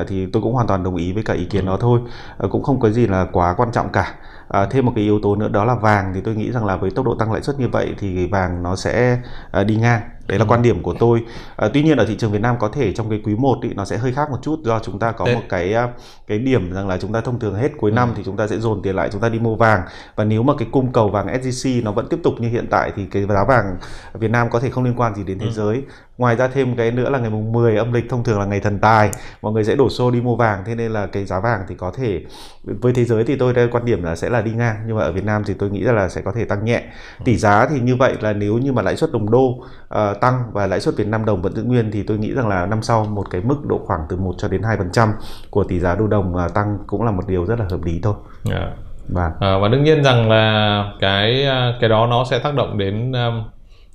Uh, 0.00 0.08
thì 0.08 0.26
tôi 0.26 0.42
cũng 0.42 0.52
hoàn 0.52 0.66
toàn 0.66 0.84
đồng 0.84 0.96
ý 0.96 1.12
với 1.12 1.22
cả 1.22 1.34
ý 1.34 1.44
kiến 1.44 1.64
ừ. 1.64 1.68
đó 1.68 1.76
thôi. 1.80 2.00
Uh, 2.44 2.50
cũng 2.50 2.62
không 2.62 2.80
có 2.80 2.90
gì 2.90 3.06
là 3.06 3.26
quá 3.32 3.54
quan 3.56 3.72
trọng 3.72 3.88
cả. 3.88 4.14
À, 4.48 4.66
thêm 4.70 4.86
một 4.86 4.92
cái 4.94 5.04
yếu 5.04 5.20
tố 5.22 5.36
nữa 5.36 5.48
đó 5.48 5.64
là 5.64 5.74
vàng. 5.74 6.12
Thì 6.14 6.20
tôi 6.20 6.34
nghĩ 6.34 6.52
rằng 6.52 6.64
là 6.64 6.76
với 6.76 6.90
tốc 6.90 7.06
độ 7.06 7.14
tăng 7.18 7.32
lãi 7.32 7.42
suất 7.42 7.58
như 7.58 7.68
vậy 7.68 7.94
thì 7.98 8.26
vàng 8.26 8.62
nó 8.62 8.76
sẽ 8.76 9.18
à, 9.50 9.64
đi 9.64 9.76
ngang 9.76 10.00
đấy 10.26 10.38
là 10.38 10.44
ừ. 10.44 10.48
quan 10.48 10.62
điểm 10.62 10.82
của 10.82 10.94
tôi 10.98 11.22
à, 11.56 11.68
tuy 11.74 11.82
nhiên 11.82 11.96
ở 11.96 12.06
thị 12.06 12.16
trường 12.18 12.32
Việt 12.32 12.40
Nam 12.40 12.56
có 12.58 12.68
thể 12.68 12.92
trong 12.92 13.10
cái 13.10 13.20
quý 13.24 13.34
1 13.34 13.58
ý, 13.62 13.70
nó 13.74 13.84
sẽ 13.84 13.96
hơi 13.96 14.12
khác 14.12 14.30
một 14.30 14.38
chút 14.42 14.60
do 14.62 14.78
chúng 14.78 14.98
ta 14.98 15.12
có 15.12 15.24
đấy. 15.24 15.34
một 15.34 15.42
cái 15.48 15.74
à, 15.74 15.88
cái 16.26 16.38
điểm 16.38 16.72
rằng 16.72 16.88
là 16.88 16.98
chúng 16.98 17.12
ta 17.12 17.20
thông 17.20 17.38
thường 17.38 17.54
hết 17.54 17.68
cuối 17.78 17.90
ừ. 17.90 17.94
năm 17.94 18.12
thì 18.16 18.22
chúng 18.24 18.36
ta 18.36 18.46
sẽ 18.46 18.58
dồn 18.58 18.82
tiền 18.82 18.96
lại 18.96 19.08
chúng 19.12 19.20
ta 19.20 19.28
đi 19.28 19.38
mua 19.38 19.54
vàng 19.56 19.82
và 20.16 20.24
nếu 20.24 20.42
mà 20.42 20.52
cái 20.58 20.68
cung 20.72 20.92
cầu 20.92 21.08
vàng 21.08 21.26
SJC 21.26 21.82
nó 21.82 21.92
vẫn 21.92 22.06
tiếp 22.08 22.18
tục 22.22 22.34
như 22.38 22.48
hiện 22.48 22.66
tại 22.70 22.92
thì 22.96 23.06
cái 23.10 23.26
giá 23.26 23.44
vàng 23.44 23.76
Việt 24.14 24.30
Nam 24.30 24.50
có 24.50 24.60
thể 24.60 24.70
không 24.70 24.84
liên 24.84 24.94
quan 24.96 25.14
gì 25.14 25.24
đến 25.24 25.38
thế 25.38 25.46
ừ. 25.46 25.52
giới 25.52 25.82
ngoài 26.18 26.36
ra 26.36 26.48
thêm 26.48 26.76
cái 26.76 26.90
nữa 26.90 27.10
là 27.10 27.18
ngày 27.18 27.30
mùng 27.30 27.52
10 27.52 27.76
âm 27.76 27.92
lịch 27.92 28.10
thông 28.10 28.24
thường 28.24 28.38
là 28.38 28.44
ngày 28.44 28.60
thần 28.60 28.78
tài 28.78 29.10
mọi 29.42 29.52
người 29.52 29.64
sẽ 29.64 29.74
đổ 29.74 29.90
xô 29.90 30.10
đi 30.10 30.20
mua 30.20 30.36
vàng 30.36 30.62
thế 30.66 30.74
nên 30.74 30.92
là 30.92 31.06
cái 31.06 31.24
giá 31.24 31.40
vàng 31.40 31.60
thì 31.68 31.74
có 31.74 31.92
thể 31.96 32.20
với 32.64 32.92
thế 32.92 33.04
giới 33.04 33.24
thì 33.24 33.36
tôi 33.36 33.52
đây 33.52 33.68
quan 33.72 33.84
điểm 33.84 34.02
là 34.02 34.16
sẽ 34.16 34.30
là 34.30 34.42
đi 34.42 34.52
ngang 34.52 34.76
nhưng 34.86 34.96
mà 34.96 35.02
ở 35.02 35.12
Việt 35.12 35.24
Nam 35.24 35.42
thì 35.46 35.54
tôi 35.58 35.70
nghĩ 35.70 35.80
là 35.80 36.08
sẽ 36.08 36.20
có 36.20 36.32
thể 36.32 36.44
tăng 36.44 36.64
nhẹ 36.64 36.82
tỷ 37.24 37.36
giá 37.36 37.66
thì 37.70 37.80
như 37.80 37.96
vậy 37.96 38.14
là 38.20 38.32
nếu 38.32 38.58
như 38.58 38.72
mà 38.72 38.82
lãi 38.82 38.96
suất 38.96 39.12
đồng 39.12 39.30
đô 39.30 39.46
uh, 39.48 40.20
tăng 40.20 40.42
và 40.52 40.66
lãi 40.66 40.80
suất 40.80 40.96
Việt 40.96 41.06
Nam 41.06 41.24
đồng 41.24 41.42
vẫn 41.42 41.54
giữ 41.54 41.62
nguyên 41.62 41.90
thì 41.90 42.02
tôi 42.02 42.18
nghĩ 42.18 42.34
rằng 42.34 42.48
là 42.48 42.66
năm 42.66 42.82
sau 42.82 43.04
một 43.04 43.30
cái 43.30 43.40
mức 43.40 43.66
độ 43.66 43.80
khoảng 43.86 44.00
từ 44.08 44.16
1 44.16 44.34
cho 44.38 44.48
đến 44.48 44.62
2 44.62 44.76
phần 44.76 44.90
trăm 44.92 45.12
của 45.50 45.64
tỷ 45.64 45.80
giá 45.80 45.94
đô 45.94 46.06
đồng 46.06 46.34
uh, 46.34 46.54
tăng 46.54 46.78
cũng 46.86 47.04
là 47.04 47.10
một 47.10 47.22
điều 47.28 47.44
rất 47.44 47.58
là 47.58 47.66
hợp 47.70 47.82
lý 47.84 48.00
thôi. 48.02 48.14
Yeah. 48.50 48.60
Dạ. 48.60 48.86
Và. 49.08 49.32
À, 49.40 49.58
và 49.58 49.68
đương 49.68 49.84
nhiên 49.84 50.04
rằng 50.04 50.30
là 50.30 50.84
cái 51.00 51.46
à, 51.46 51.72
cái 51.80 51.90
đó 51.90 52.06
nó 52.06 52.24
sẽ 52.30 52.38
tác 52.38 52.54
động 52.54 52.78
đến 52.78 53.12
um, 53.12 53.44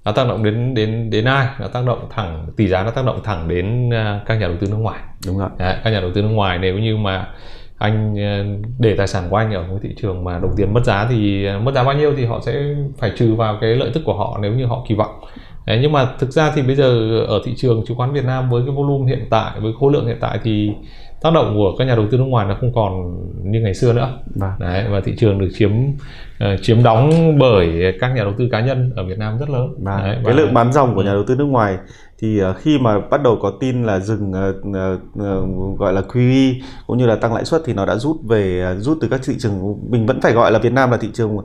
nó 0.06 0.12
tác 0.12 0.28
động 0.28 0.44
đến 0.44 0.74
đến 0.74 1.10
đến 1.10 1.26
ai? 1.26 1.48
Nó 1.60 1.68
tác 1.68 1.86
động 1.86 2.08
thẳng 2.10 2.48
tỷ 2.58 2.68
giá 2.68 2.84
nó 2.84 2.92
tác 2.92 3.06
động 3.06 3.20
thẳng 3.24 3.48
đến 3.48 3.90
uh, 3.90 4.28
các 4.28 4.36
nhà 4.36 4.48
đầu 4.48 4.58
tư 4.60 4.68
nước 4.68 4.78
ngoài. 4.78 5.00
Đúng 5.28 5.38
rồi. 5.38 5.50
Đấy, 5.58 5.76
các 5.84 5.90
nhà 5.90 6.00
đầu 6.00 6.12
tư 6.16 6.22
nước 6.22 6.30
ngoài 6.30 6.58
nếu 6.62 6.80
như 6.80 6.98
mà 6.98 7.28
anh 7.78 8.14
uh, 8.14 8.66
để 8.80 8.96
tài 8.98 9.08
sản 9.08 9.24
của 9.30 9.36
anh 9.36 9.54
ở 9.54 9.64
một 9.64 9.78
thị 9.82 9.90
trường 10.02 10.24
mà 10.24 10.40
đồng 10.40 10.52
tiền 10.58 10.74
mất 10.74 10.86
giá 10.86 11.08
thì 11.10 11.48
uh, 11.58 11.64
mất 11.64 11.74
giá 11.76 11.84
bao 11.84 11.96
nhiêu 11.96 12.14
thì 12.18 12.26
họ 12.26 12.40
sẽ 12.46 12.64
phải 12.98 13.12
trừ 13.18 13.36
vào 13.36 13.58
cái 13.62 13.76
lợi 13.76 13.92
tức 13.94 14.02
của 14.06 14.18
họ 14.18 14.40
nếu 14.42 14.54
như 14.54 14.66
họ 14.66 14.86
kỳ 14.88 14.96
vọng. 14.96 15.22
Đấy, 15.66 15.80
nhưng 15.82 15.92
mà 15.92 16.08
thực 16.20 16.32
ra 16.32 16.52
thì 16.56 16.62
bây 16.62 16.76
giờ 16.76 17.20
ở 17.28 17.42
thị 17.46 17.54
trường 17.58 17.86
chứng 17.88 17.98
khoán 17.98 18.14
Việt 18.14 18.26
Nam 18.26 18.50
với 18.50 18.62
cái 18.66 18.76
volume 18.76 19.08
hiện 19.08 19.28
tại 19.30 19.52
với 19.60 19.74
khối 19.80 19.94
lượng 19.94 20.08
hiện 20.08 20.18
tại 20.20 20.40
thì 20.44 20.72
tác 21.22 21.34
động 21.34 21.54
của 21.56 21.76
các 21.78 21.86
nhà 21.86 21.96
đầu 21.96 22.06
tư 22.12 22.18
nước 22.18 22.24
ngoài 22.24 22.48
nó 22.48 22.58
không 22.60 22.74
còn 22.74 23.18
như 23.52 23.60
ngày 23.62 23.74
xưa 23.74 23.94
nữa 23.94 24.20
à. 24.42 24.56
đấy 24.60 24.86
và 24.90 25.02
thị 25.02 25.14
trường 25.18 25.40
được 25.40 25.50
chiếm 25.54 25.72
uh, 25.72 26.62
chiếm 26.62 26.84
đóng 26.84 27.38
bởi 27.40 27.96
các 28.00 28.08
nhà 28.08 28.24
đầu 28.24 28.34
tư 28.38 28.48
cá 28.52 28.60
nhân 28.60 28.92
ở 28.96 29.06
Việt 29.06 29.18
Nam 29.18 29.38
rất 29.38 29.50
lớn 29.50 29.74
à. 29.86 29.98
đấy, 30.04 30.18
cái 30.26 30.34
lượng 30.34 30.54
bán 30.54 30.74
dòng 30.74 30.96
của 30.96 31.04
nhà 31.04 31.14
đầu 31.14 31.24
tư 31.28 31.36
nước 31.36 31.46
ngoài 31.46 31.78
thì 32.22 32.44
uh, 32.44 32.58
khi 32.58 32.80
mà 32.80 33.00
bắt 33.00 33.24
đầu 33.24 33.38
có 33.42 33.52
tin 33.60 33.84
là 33.84 34.00
dừng 34.00 34.32
uh, 34.32 34.68
uh, 34.68 35.80
gọi 35.80 35.94
là 35.94 36.02
QE 36.02 36.54
cũng 36.88 36.98
như 36.98 37.06
là 37.06 37.16
tăng 37.16 37.34
lãi 37.34 37.46
suất 37.46 37.62
thì 37.66 37.74
nó 37.74 37.86
đã 37.86 37.96
rút 37.96 38.18
về 38.30 38.76
rút 38.80 38.98
từ 39.02 39.08
các 39.08 39.22
thị 39.26 39.36
trường 39.40 39.76
mình 39.90 40.06
vẫn 40.06 40.22
phải 40.22 40.34
gọi 40.34 40.52
là 40.52 40.60
Việt 40.60 40.74
Nam 40.74 40.92
là 40.92 40.98
thị 40.98 41.10
trường 41.14 41.38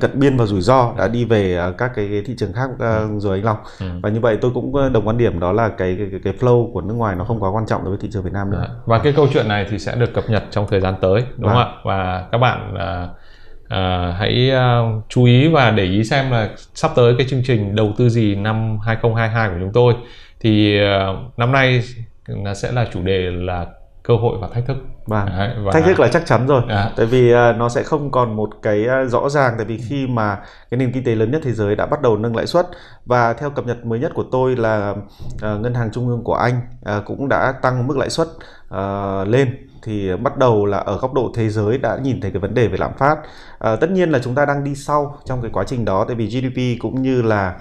cận 0.00 0.10
biên 0.14 0.36
và 0.36 0.46
rủi 0.46 0.60
ro 0.60 0.92
đã 0.98 1.08
đi 1.08 1.24
về 1.24 1.72
các 1.78 1.90
cái, 1.94 2.22
thị 2.26 2.34
trường 2.38 2.52
khác 2.52 2.70
rồi 3.18 3.38
anh 3.38 3.44
Long. 3.44 3.56
Ừ. 3.80 3.86
và 4.02 4.10
như 4.10 4.20
vậy 4.20 4.38
tôi 4.40 4.50
cũng 4.54 4.92
đồng 4.92 5.08
quan 5.08 5.18
điểm 5.18 5.40
đó 5.40 5.52
là 5.52 5.68
cái 5.68 5.96
cái, 5.98 6.20
cái 6.24 6.32
flow 6.40 6.72
của 6.72 6.80
nước 6.80 6.94
ngoài 6.94 7.16
nó 7.16 7.24
không 7.24 7.40
quá 7.40 7.50
quan 7.50 7.66
trọng 7.66 7.84
đối 7.84 7.90
với 7.90 7.98
thị 8.02 8.08
trường 8.12 8.22
Việt 8.22 8.32
Nam 8.32 8.50
nữa. 8.50 8.66
Và 8.84 8.98
cái 8.98 9.12
câu 9.16 9.26
chuyện 9.32 9.48
này 9.48 9.66
thì 9.70 9.78
sẽ 9.78 9.96
được 9.96 10.14
cập 10.14 10.24
nhật 10.30 10.44
trong 10.50 10.66
thời 10.70 10.80
gian 10.80 10.94
tới 11.00 11.24
đúng 11.36 11.50
không 11.50 11.58
ạ? 11.58 11.68
Và 11.84 12.28
các 12.32 12.38
bạn 12.38 12.74
uh, 12.74 13.23
uh, 13.64 14.14
hãy 14.18 14.50
uh, 14.52 15.04
chú 15.08 15.24
ý 15.24 15.48
và 15.48 15.70
để 15.70 15.84
ý 15.84 16.04
xem 16.04 16.30
là 16.30 16.50
sắp 16.74 16.90
tới 16.96 17.14
cái 17.18 17.26
chương 17.30 17.42
trình 17.44 17.74
đầu 17.74 17.92
tư 17.98 18.08
gì 18.08 18.34
năm 18.34 18.78
2022 18.84 19.48
của 19.48 19.56
chúng 19.60 19.72
tôi. 19.72 19.94
Thì 20.40 20.80
uh, 20.80 21.38
năm 21.38 21.52
nay 21.52 21.82
nó 22.28 22.54
sẽ 22.54 22.72
là 22.72 22.86
chủ 22.92 23.02
đề 23.02 23.30
là 23.30 23.66
cơ 24.04 24.16
hội 24.16 24.38
và 24.40 24.48
thách 24.48 24.66
thức. 24.66 24.76
Vâng. 25.06 25.26
Đấy, 25.26 25.54
và 25.64 25.72
thách 25.72 25.84
thức 25.84 26.00
là 26.00 26.08
chắc 26.08 26.26
chắn 26.26 26.46
rồi. 26.46 26.62
À. 26.68 26.90
tại 26.96 27.06
vì 27.06 27.34
uh, 27.34 27.56
nó 27.56 27.68
sẽ 27.68 27.82
không 27.82 28.10
còn 28.10 28.36
một 28.36 28.50
cái 28.62 28.86
uh, 29.04 29.10
rõ 29.10 29.28
ràng 29.28 29.54
tại 29.56 29.66
vì 29.66 29.78
khi 29.78 30.06
mà 30.06 30.38
cái 30.70 30.78
nền 30.78 30.92
kinh 30.92 31.04
tế 31.04 31.14
lớn 31.14 31.30
nhất 31.30 31.40
thế 31.44 31.52
giới 31.52 31.76
đã 31.76 31.86
bắt 31.86 32.02
đầu 32.02 32.16
nâng 32.16 32.36
lãi 32.36 32.46
suất. 32.46 32.66
Và 33.06 33.32
theo 33.32 33.50
cập 33.50 33.66
nhật 33.66 33.86
mới 33.86 33.98
nhất 33.98 34.12
của 34.14 34.24
tôi 34.32 34.56
là 34.56 34.90
uh, 34.90 35.60
ngân 35.60 35.74
hàng 35.74 35.90
trung 35.92 36.08
ương 36.08 36.24
của 36.24 36.34
anh 36.34 36.60
uh, 36.80 37.04
cũng 37.04 37.28
đã 37.28 37.52
tăng 37.62 37.86
mức 37.86 37.96
lãi 37.96 38.10
suất 38.10 38.28
uh, 38.74 39.28
lên. 39.28 39.68
Thì 39.82 40.16
bắt 40.16 40.36
đầu 40.38 40.66
là 40.66 40.78
ở 40.78 40.98
góc 40.98 41.14
độ 41.14 41.32
thế 41.34 41.48
giới 41.48 41.78
đã 41.78 41.98
nhìn 42.02 42.20
thấy 42.20 42.30
cái 42.30 42.40
vấn 42.40 42.54
đề 42.54 42.68
về 42.68 42.76
lạm 42.76 42.92
phát. 42.98 43.16
À, 43.58 43.76
tất 43.76 43.90
nhiên 43.90 44.10
là 44.10 44.18
chúng 44.18 44.34
ta 44.34 44.44
đang 44.44 44.64
đi 44.64 44.74
sau 44.74 45.16
trong 45.24 45.42
cái 45.42 45.50
quá 45.54 45.64
trình 45.66 45.84
đó 45.84 46.04
tại 46.08 46.16
vì 46.16 46.26
GDP 46.26 46.82
cũng 46.82 47.02
như 47.02 47.22
là 47.22 47.54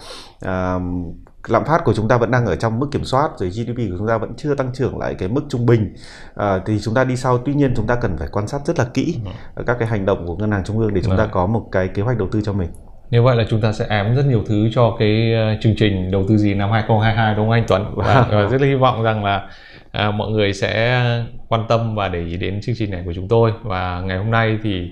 lạm 1.47 1.65
phát 1.65 1.81
của 1.85 1.93
chúng 1.93 2.07
ta 2.07 2.17
vẫn 2.17 2.31
đang 2.31 2.45
ở 2.45 2.55
trong 2.55 2.79
mức 2.79 2.88
kiểm 2.91 3.03
soát 3.05 3.29
rồi 3.38 3.50
GDP 3.50 3.77
của 3.77 3.95
chúng 3.97 4.07
ta 4.07 4.17
vẫn 4.17 4.33
chưa 4.38 4.55
tăng 4.55 4.71
trưởng 4.73 4.97
lại 4.97 5.15
cái 5.15 5.29
mức 5.29 5.41
trung 5.50 5.65
bình. 5.65 5.95
À, 6.35 6.59
thì 6.65 6.79
chúng 6.79 6.93
ta 6.93 7.03
đi 7.03 7.15
sau 7.15 7.38
tuy 7.38 7.53
nhiên 7.53 7.73
chúng 7.75 7.88
ta 7.88 7.95
cần 7.95 8.17
phải 8.17 8.27
quan 8.31 8.47
sát 8.47 8.59
rất 8.65 8.79
là 8.79 8.85
kỹ 8.93 9.15
ừ. 9.55 9.63
các 9.67 9.77
cái 9.79 9.88
hành 9.88 10.05
động 10.05 10.27
của 10.27 10.35
ngân 10.35 10.51
hàng 10.51 10.63
trung 10.63 10.79
ương 10.79 10.93
để 10.93 11.01
chúng 11.05 11.17
ta 11.17 11.25
có 11.25 11.45
một 11.45 11.65
cái 11.71 11.88
kế 11.88 12.01
hoạch 12.01 12.17
đầu 12.17 12.27
tư 12.31 12.41
cho 12.41 12.53
mình. 12.53 12.69
Như 13.09 13.23
vậy 13.23 13.35
là 13.35 13.43
chúng 13.50 13.62
ta 13.62 13.73
sẽ 13.73 13.85
ém 13.89 14.15
rất 14.15 14.25
nhiều 14.25 14.43
thứ 14.45 14.69
cho 14.73 14.95
cái 15.00 15.33
ờ, 15.33 15.55
chương 15.62 15.75
trình 15.77 16.12
đầu 16.12 16.25
tư 16.29 16.38
gì 16.38 16.53
năm 16.53 16.71
2022 16.71 17.35
đúng 17.35 17.45
không 17.45 17.51
anh 17.51 17.65
Tuấn? 17.67 17.93
Và, 17.95 18.27
và 18.31 18.45
rất 18.45 18.62
là 18.62 18.67
hy 18.67 18.75
vọng 18.75 19.03
rằng 19.03 19.23
là 19.23 19.47
à, 19.91 20.12
mọi 20.12 20.31
người 20.31 20.53
sẽ 20.53 21.01
quan 21.47 21.65
tâm 21.69 21.95
và 21.95 22.09
để 22.09 22.19
ý 22.19 22.38
đến 22.38 22.62
chương 22.62 22.75
trình 22.77 22.91
này 22.91 23.01
của 23.05 23.13
chúng 23.13 23.27
tôi. 23.27 23.51
Và 23.63 24.01
ngày 24.01 24.17
hôm 24.17 24.31
nay 24.31 24.57
thì 24.63 24.91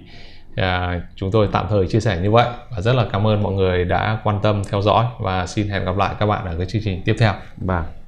à, 0.55 1.01
chúng 1.15 1.31
tôi 1.31 1.49
tạm 1.51 1.65
thời 1.69 1.87
chia 1.87 1.99
sẻ 1.99 2.19
như 2.23 2.31
vậy 2.31 2.47
và 2.69 2.81
rất 2.81 2.93
là 2.93 3.05
cảm 3.11 3.27
ơn 3.27 3.43
mọi 3.43 3.53
người 3.53 3.85
đã 3.85 4.19
quan 4.23 4.39
tâm 4.43 4.61
theo 4.71 4.81
dõi 4.81 5.05
và 5.19 5.47
xin 5.47 5.69
hẹn 5.69 5.85
gặp 5.85 5.97
lại 5.97 6.15
các 6.19 6.25
bạn 6.25 6.45
ở 6.45 6.55
cái 6.57 6.65
chương 6.65 6.81
trình 6.85 7.01
tiếp 7.05 7.15
theo. 7.19 7.33
Vâng. 7.57 8.00